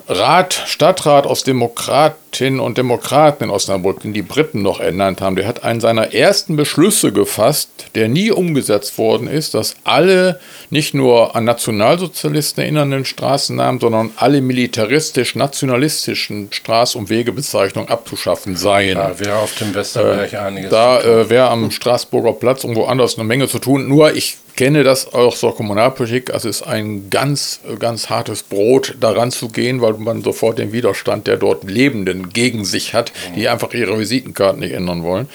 [0.08, 5.48] Rat, Stadtrat aus Demokratinnen und Demokraten in Osnabrück, den die Briten noch ernannt haben, der
[5.48, 11.36] hat einen seiner ersten Beschlüsse gefasst, der nie umgesetzt worden ist, dass alle nicht nur
[11.36, 18.96] an Nationalsozialisten erinnernden Straßennamen, sondern alle militaristisch-nationalistischen Straß- und Wegebezeichnungen abzuschaffen seien.
[18.96, 20.70] Da wäre auf dem Westerberg einiges.
[20.70, 23.88] Da äh, wäre am Straßburger Platz und woanders eine Menge zu tun.
[23.88, 26.34] Nur ich kenne das auch zur Kommunalpolitik.
[26.34, 30.60] Also es ist ein ganz, äh, ganz hartes Brot, daran zu gehen, weil man sofort
[30.60, 35.28] den Widerstand der dort Lebenden gegen sich hat, die einfach ihre Visitenkarten nicht ändern wollen.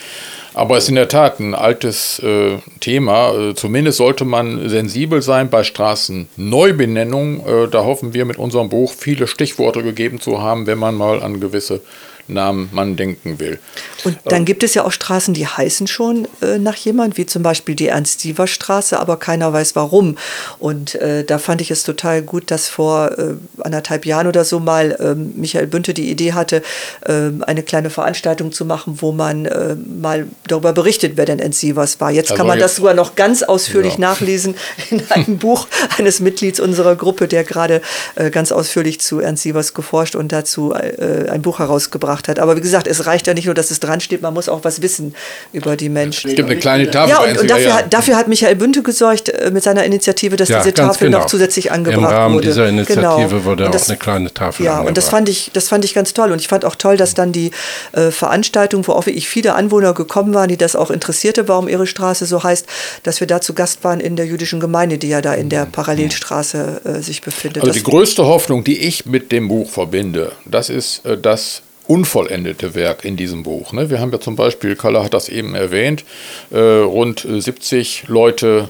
[0.53, 3.31] Aber es ist in der Tat ein altes äh, Thema.
[3.31, 7.41] Äh, zumindest sollte man sensibel sein bei Straßenneubenennungen.
[7.41, 11.21] Äh, da hoffen wir mit unserem Buch viele Stichworte gegeben zu haben, wenn man mal
[11.21, 11.81] an gewisse
[12.27, 13.59] Namen man denken will.
[14.03, 17.43] Und dann gibt es ja auch Straßen, die heißen schon äh, nach jemand, wie zum
[17.43, 20.17] Beispiel die Ernst-Siever-Straße, aber keiner weiß warum.
[20.59, 24.59] Und äh, da fand ich es total gut, dass vor äh, anderthalb Jahren oder so
[24.59, 26.61] mal ähm, Michael Bünte die Idee hatte,
[27.05, 31.59] ähm, eine kleine Veranstaltung zu machen, wo man äh, mal darüber berichtet, wer denn Ernst
[31.61, 32.11] Sievers war.
[32.11, 33.99] Jetzt Also kann man das jetzt- sogar noch ganz ausführlich Ja.
[33.99, 34.55] nachlesen
[34.89, 35.67] in einem Buch
[35.97, 37.81] eines Mitglieds unserer Gruppe, der gerade
[38.15, 42.39] äh, ganz ausführlich zu Ernst Sievers geforscht und dazu äh, ein Buch herausgebracht gemacht hat.
[42.39, 44.63] Aber wie gesagt, es reicht ja nicht nur, dass es dran steht, man muss auch
[44.63, 45.13] was wissen
[45.53, 46.29] über die Menschen.
[46.31, 47.09] Es gibt eine kleine Tafel.
[47.11, 47.77] Ja, und, und dafür, ja.
[47.77, 51.19] hat, dafür hat Michael Bünte gesorgt äh, mit seiner Initiative, dass Ja, diese Tafel genau.
[51.19, 52.47] noch zusätzlich Im angebracht Rahmen wurde.
[52.47, 52.97] dieser Initiative
[53.29, 53.45] Genau.
[53.45, 55.11] wurde Und auch das- eine kleine Tafel Ja, und das angebracht.
[55.11, 56.31] fand ich, das fand ich ganz toll.
[56.31, 57.51] Und ich fand auch toll, dass dann die
[57.93, 61.87] äh, Veranstaltung, wo auch wirklich viele Anwohner gekommen waren, die das auch interessierte, warum ihre
[61.87, 62.65] Straße so heißt,
[63.03, 65.65] dass wir da zu Gast waren in der jüdischen Gemeinde, die ja da in der
[65.65, 67.57] Parallelstraße äh, sich befindet.
[67.63, 71.61] Also Das- die größte Hoffnung, die ich mit dem Buch verbinde, das ist äh, das
[71.87, 73.73] unvollendete Werk in diesem Buch.
[73.73, 73.89] Ne?
[73.89, 76.03] Wir haben ja zum Beispiel, Kalle hat das eben erwähnt,
[76.51, 78.69] äh, rund äh, 70 Leute,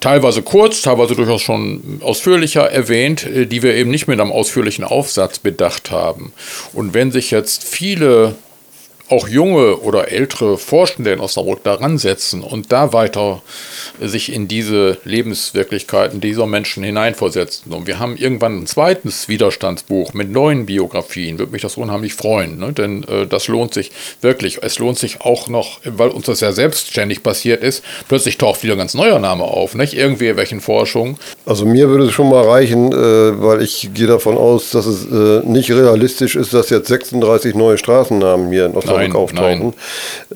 [0.00, 4.84] teilweise kurz, teilweise durchaus schon ausführlicher erwähnt, äh, die wir eben nicht mit einem ausführlichen
[4.84, 6.32] Aufsatz bedacht haben.
[6.72, 8.34] Und wenn sich jetzt viele
[9.08, 13.42] auch junge oder ältere Forschende in Osnabrück daran setzen und da weiter
[14.00, 17.72] sich in diese Lebenswirklichkeiten dieser Menschen hineinversetzen.
[17.72, 21.38] Und wir haben irgendwann ein zweites Widerstandsbuch mit neuen Biografien.
[21.38, 22.72] Würde mich das unheimlich freuen, ne?
[22.72, 23.90] denn äh, das lohnt sich
[24.20, 24.62] wirklich.
[24.62, 28.74] Es lohnt sich auch noch, weil uns das ja selbstständig passiert ist, plötzlich taucht wieder
[28.74, 29.94] ein ganz neuer Name auf, nicht?
[29.94, 31.18] Irgendwie welchen Forschung.
[31.44, 35.06] Also mir würde es schon mal reichen, äh, weil ich gehe davon aus, dass es
[35.06, 39.74] äh, nicht realistisch ist, dass jetzt 36 neue Straßennamen hier in Osnabrück Nein, auftauchen.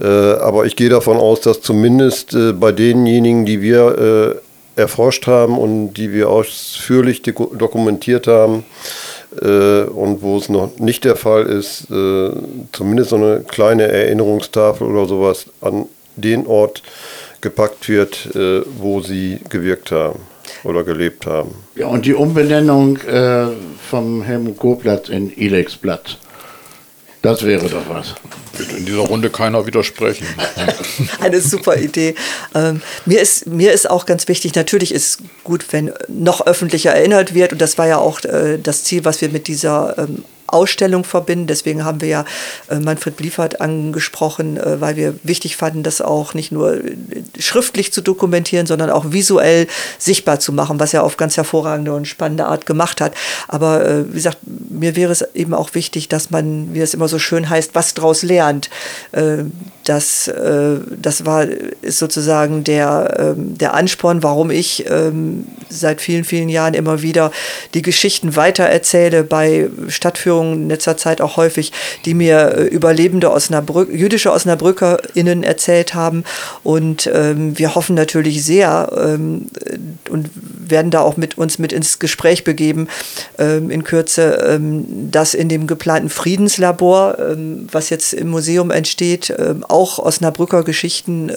[0.00, 4.38] Äh, aber ich gehe davon aus, dass zumindest äh, bei denjenigen, die wir
[4.76, 8.64] äh, erforscht haben und die wir ausführlich doku- dokumentiert haben,
[9.42, 12.30] äh, und wo es noch nicht der Fall ist, äh,
[12.72, 15.86] zumindest so eine kleine Erinnerungstafel oder sowas an
[16.16, 16.82] den Ort
[17.40, 20.20] gepackt wird, äh, wo sie gewirkt haben
[20.64, 21.50] oder gelebt haben.
[21.74, 23.46] Ja, und die Umbenennung äh,
[23.90, 26.16] vom Helmut Kohlplatz in Ilexplatz.
[27.26, 28.14] Das wäre doch was.
[28.56, 30.24] Wird in dieser Runde keiner widersprechen.
[31.20, 32.14] Eine super Idee.
[32.54, 37.34] Ähm, mir, ist, mir ist auch ganz wichtig, natürlich ist gut, wenn noch öffentlicher erinnert
[37.34, 37.50] wird.
[37.50, 41.46] Und das war ja auch äh, das Ziel, was wir mit dieser ähm, Ausstellung verbinden.
[41.46, 42.24] Deswegen haben wir ja
[42.68, 46.96] äh, Manfred Bliefert angesprochen, äh, weil wir wichtig fanden, das auch nicht nur äh,
[47.38, 49.66] schriftlich zu dokumentieren, sondern auch visuell
[49.98, 53.14] sichtbar zu machen, was er auf ganz hervorragende und spannende Art gemacht hat.
[53.48, 57.18] Aber wie gesagt, mir wäre es eben auch wichtig, dass man, wie es immer so
[57.18, 58.70] schön heißt, was draus lernt.
[59.84, 61.46] Das, das war
[61.82, 67.30] ist sozusagen der, ähm, der Ansporn, warum ich ähm, seit vielen, vielen Jahren immer wieder
[67.74, 71.72] die Geschichten weitererzähle, bei Stadtführungen in letzter Zeit auch häufig,
[72.04, 76.24] die mir äh, Überlebende Osnabrück, jüdische OsnabrückerInnen erzählt haben.
[76.62, 79.46] Und ähm, wir hoffen natürlich sehr ähm,
[80.10, 82.88] und werden da auch mit uns mit ins Gespräch begeben
[83.38, 89.34] ähm, in Kürze, ähm, dass in dem geplanten Friedenslabor, ähm, was jetzt im Museum entsteht,
[89.38, 91.30] ähm, auch Osnabrücker Geschichten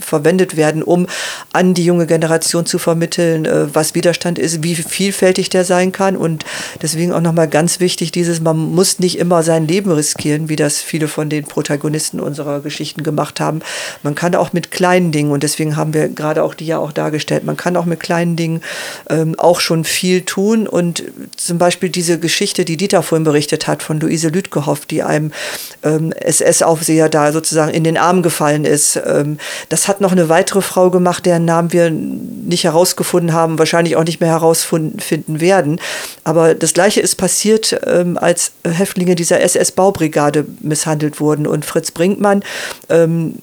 [0.00, 1.06] verwendet werden, um
[1.52, 6.16] an die junge Generation zu vermitteln, äh, was Widerstand ist, wie vielfältig der sein kann.
[6.16, 6.44] Und
[6.82, 10.78] deswegen auch nochmal ganz wichtig, dieses, man muss nicht immer sein Leben riskieren, wie das
[10.78, 13.60] viele von den Protagonisten unserer Geschichten gemacht haben.
[14.02, 16.92] Man kann auch mit kleinen Dingen, und deswegen haben wir gerade auch die ja auch
[16.92, 18.62] dargestellt, man kann auch mit kleinen Dingen
[19.10, 20.66] ähm, auch schon viel tun.
[20.66, 21.02] Und
[21.36, 25.32] zum Beispiel diese Geschichte, die Dieter vorhin berichtet hat, von Luise Lütgehoff, die einem
[25.82, 29.00] ähm, SS-Aufseher da sozusagen in den Arm gefallen ist.
[29.04, 33.96] Ähm, das hat noch eine weitere Frau gemacht, deren Namen wir nicht herausgefunden haben, wahrscheinlich
[33.96, 35.80] auch nicht mehr herausfinden werden.
[36.24, 41.46] Aber das Gleiche ist passiert, ähm, als Häftlinge dieser SS-Baubrigade misshandelt wurden.
[41.46, 42.44] Und Fritz Brinkmann
[42.90, 43.36] ähm,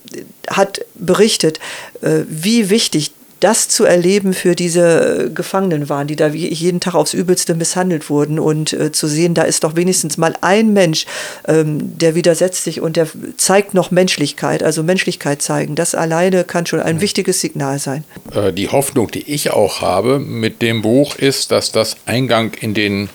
[0.47, 1.59] hat berichtet,
[2.01, 7.15] äh, wie wichtig das zu erleben für diese Gefangenen waren, die da jeden Tag aufs
[7.15, 11.05] Übelste misshandelt wurden und äh, zu sehen, da ist doch wenigstens mal ein Mensch,
[11.47, 13.07] ähm, der widersetzt sich und der
[13.37, 15.73] zeigt noch Menschlichkeit, also Menschlichkeit zeigen.
[15.73, 18.03] Das alleine kann schon ein wichtiges Signal sein.
[18.33, 22.75] Äh, die Hoffnung, die ich auch habe mit dem Buch, ist, dass das Eingang in
[22.75, 23.09] den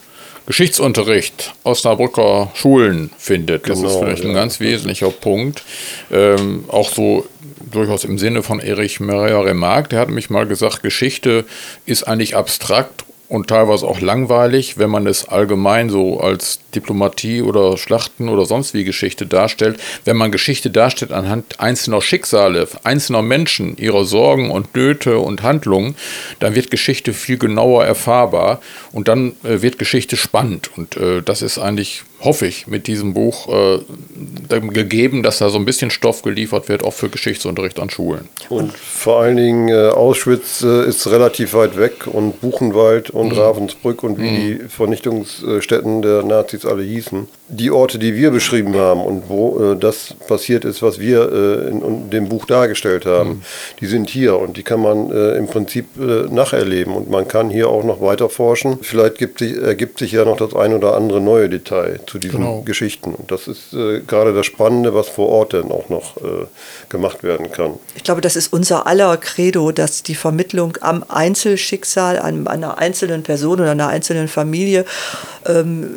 [0.51, 3.69] Geschichtsunterricht Osnabrücker Schulen findet.
[3.69, 4.35] Das ist Genau, vielleicht ein ja.
[4.35, 5.63] ganz wesentlicher Punkt.
[6.11, 7.25] Ähm, auch so
[7.71, 11.45] durchaus im Sinne von Erich Maria Remarque, der hat mich mal gesagt, Geschichte
[11.87, 17.79] ist eigentlich abstrakt und teilweise auch langweilig, wenn man es allgemein so als Diplomatie oder
[17.79, 19.79] Schlachten oder sonst wie Geschichte darstellt.
[20.05, 25.95] Wenn man Geschichte darstellt anhand einzelner Schicksale, einzelner Menschen, ihrer Sorgen und Nöte und Handlungen,
[26.41, 28.61] dann wird Geschichte viel genauer erfahrbar
[28.91, 30.69] und dann äh, wird Geschichte spannend.
[30.77, 35.59] Und äh, das ist eigentlich, hoffe ich, mit diesem Buch äh, gegeben, dass da so
[35.59, 38.29] ein bisschen Stoff geliefert wird, auch für Geschichtsunterricht an Schulen.
[38.49, 44.03] Und vor allen Dingen äh, Auschwitz äh, ist relativ weit weg und Buchenwald und Ravensbrück
[44.03, 47.29] und wie die Vernichtungsstätten der Nazis alle hießen.
[47.49, 51.69] Die Orte, die wir beschrieben haben und wo äh, das passiert ist, was wir äh,
[51.69, 53.43] in, in dem Buch dargestellt haben,
[53.81, 57.51] die sind hier und die kann man äh, im Prinzip äh, nacherleben und man kann
[57.51, 58.79] hier auch noch weiter forschen.
[58.83, 62.39] Vielleicht gibt sich, ergibt sich ja noch das ein oder andere neue Detail zu diesen
[62.41, 62.63] Genau.
[62.63, 63.15] Geschichten.
[63.15, 66.47] Und das ist äh, gerade das Spannende, was vor Ort dann auch noch äh,
[66.89, 67.75] gemacht werden kann.
[67.95, 73.23] Ich glaube, das ist unser aller Credo, dass die Vermittlung am Einzelschicksal, an einer einzelnen
[73.23, 74.85] Person oder einer einzelnen Familie
[75.47, 75.95] ähm,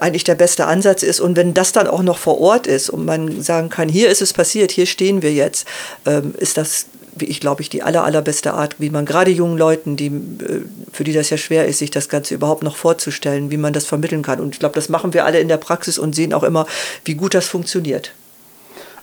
[0.00, 1.20] eigentlich der beste Ansatz ist.
[1.20, 4.22] Und wenn das dann auch noch vor Ort ist und man sagen kann, hier ist
[4.22, 5.66] es passiert, hier stehen wir jetzt,
[6.06, 9.58] ähm, ist das, wie ich glaube ich, die aller, allerbeste Art, wie man gerade jungen
[9.58, 13.50] Leuten, die, äh, für die das ja schwer ist, sich das Ganze überhaupt noch vorzustellen,
[13.50, 14.40] wie man das vermitteln kann.
[14.40, 16.66] Und ich glaube, das machen wir alle in der Praxis und sehen auch immer,
[17.04, 18.12] wie gut das funktioniert.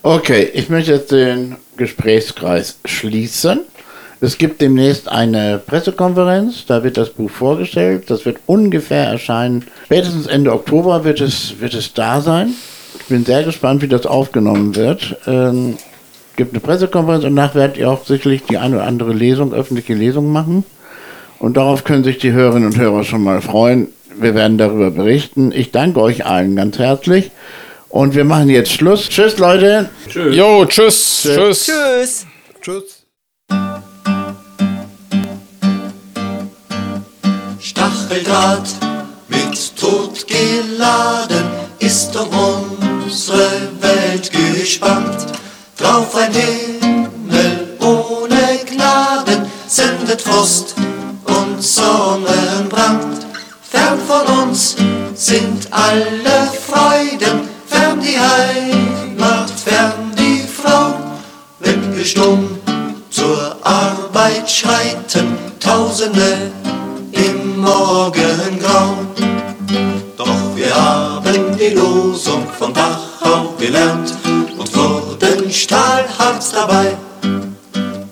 [0.01, 3.61] Okay, ich möchte jetzt den Gesprächskreis schließen.
[4.21, 8.09] Es gibt demnächst eine Pressekonferenz, da wird das Buch vorgestellt.
[8.09, 9.65] Das wird ungefähr erscheinen.
[9.85, 12.53] Spätestens Ende Oktober wird es, wird es da sein.
[12.99, 15.17] Ich bin sehr gespannt, wie das aufgenommen wird.
[15.25, 15.77] Ähm,
[16.39, 19.93] gibt eine Pressekonferenz und danach werdet ihr auch sicherlich die eine oder andere Lesung, öffentliche
[19.93, 20.63] Lesung machen.
[21.37, 23.89] Und darauf können sich die Hörerinnen und Hörer schon mal freuen.
[24.17, 25.51] Wir werden darüber berichten.
[25.51, 27.31] Ich danke euch allen ganz herzlich.
[27.89, 29.09] Und wir machen jetzt Schluss.
[29.09, 29.89] Tschüss, Leute.
[30.31, 31.23] Jo, tschüss.
[31.23, 31.65] Tschüss.
[31.65, 32.25] Tschüss!
[32.61, 33.05] Tschüss.
[37.59, 38.69] Stacheldraht
[39.27, 41.43] mit Tod geladen
[41.79, 43.49] ist um unsere
[43.81, 45.38] Welt gespannt.
[45.79, 50.75] Drauf ein Himmel ohne Gnaden sendet Frost
[51.23, 53.25] und Sonnenbrand.
[53.61, 54.75] Fern von uns
[55.15, 60.95] sind alle Freuden, fern die Heimat, fern die Frau.
[61.59, 62.59] Wenn wir stumm
[63.09, 66.51] zur Arbeit schreiten, Tausende
[67.13, 68.97] im Morgengrau.
[70.17, 74.18] Doch wir haben die Losung von Dachau gelernt
[75.59, 76.97] stahlhart dabei.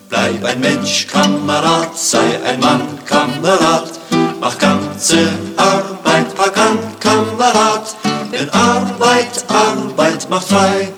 [0.09, 3.91] Bleib ein Mensch, Kamerad, sei ein Mann, Kamerad,
[4.39, 7.95] mach ganze Arbeit, pack an, Kamerad,
[8.31, 10.89] denn Arbeit, Arbeit macht frei.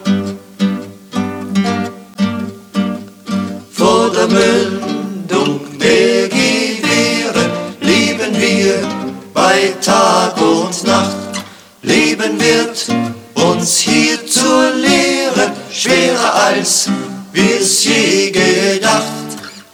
[3.71, 7.45] Vor der Mündung der Gewehre
[7.79, 8.75] leben wir
[9.33, 11.15] bei Tag und Nacht.
[11.81, 12.87] Leben wird
[13.35, 14.08] uns hier
[15.89, 16.87] schwerer als
[17.31, 19.03] wir's je gedacht.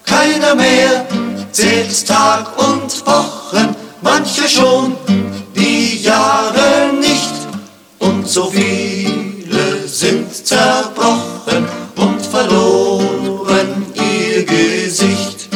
[0.06, 1.06] Keiner mehr
[1.52, 4.96] zählt Tag und Wochen, manche schon
[5.56, 7.36] die Jahre nicht.
[8.00, 15.50] Und so viele sind zerbrochen und verloren ihr Gesicht.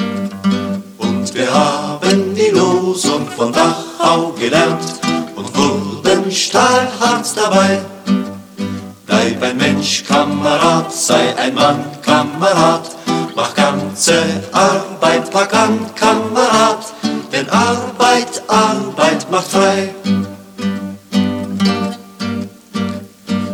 [0.98, 5.00] Und wir haben die Losung von Dachau gelernt
[5.36, 7.80] und wurden stahlhart dabei.
[9.10, 12.92] Bleib ein Mensch, Kamerad, sei ein Mann, Kamerad,
[13.36, 16.86] mach ganze Arbeit, pack an, Kamerad,
[17.32, 19.90] denn Arbeit, Arbeit macht frei.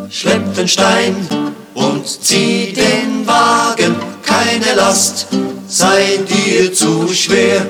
[0.10, 1.16] Schlepp den Stein
[1.74, 5.28] und zieh den Wagen, keine Last.
[5.70, 7.66] Sei dir zu schwer,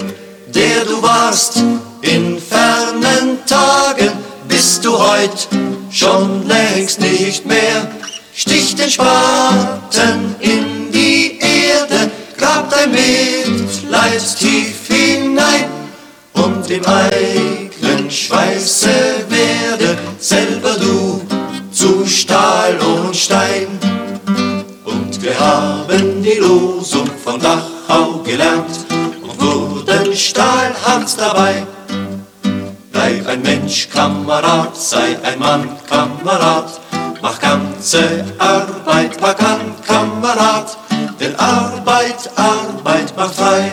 [0.48, 1.64] der du warst.
[2.02, 4.12] In fernen Tagen,
[4.48, 5.48] bist du heut
[5.96, 7.88] schon längst nicht mehr.
[8.34, 15.66] Stich den Spaten in die Erde, grab dein Mitleid tief hinein
[16.34, 17.25] und im eigenen
[34.86, 36.80] sei ein Mann, Kamerad,
[37.22, 40.78] mach ganze Arbeit, pack an, Kamerad,
[41.20, 43.72] denn Arbeit, Arbeit macht frei.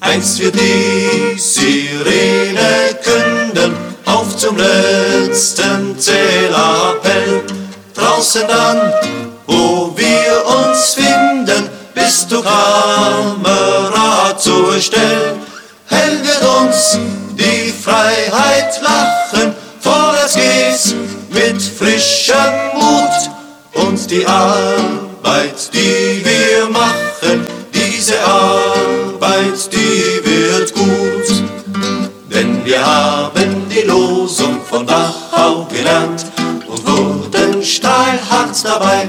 [0.00, 3.72] Einst wird die Sirene künden,
[4.04, 7.44] auf zum letzten Zählappell.
[7.94, 8.92] Draußen dann,
[9.46, 13.32] wo wir uns finden, bist du Kamerad
[14.40, 15.41] zur Stell.
[17.38, 20.94] Die Freiheit lachen, vorwärts geht's
[21.30, 22.36] mit frischem
[22.74, 31.44] Mut und die Arbeit, die wir machen, diese Arbeit, die wird gut.
[32.32, 36.24] Denn wir haben die Losung von Dachau gelernt
[36.66, 39.08] und wurden stahlhart dabei.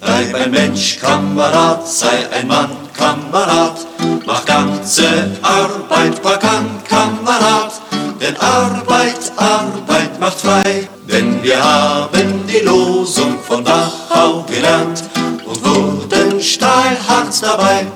[0.00, 3.78] Bleib ein Mensch, Kamerad, sei ein Mann, Kamerad,
[4.26, 5.06] mach ganze
[5.40, 7.72] Arbeit, pack an, Kamerad,
[8.20, 10.88] denn Arbeit, Arbeit macht frei.
[11.08, 15.04] Denn wir haben die Losung von Dachau gelernt
[15.46, 17.86] und wurden stahlhart dabei.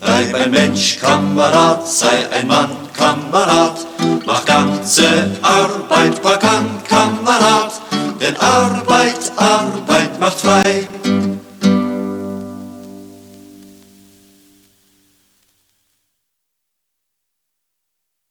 [0.00, 3.78] Bleib ein Mensch, Kamerad, sei ein Mann, Kamerad.
[4.26, 7.72] Mach ganze Arbeit, Pack an, Kamerad.
[8.20, 10.88] Denn Arbeit, Arbeit macht frei.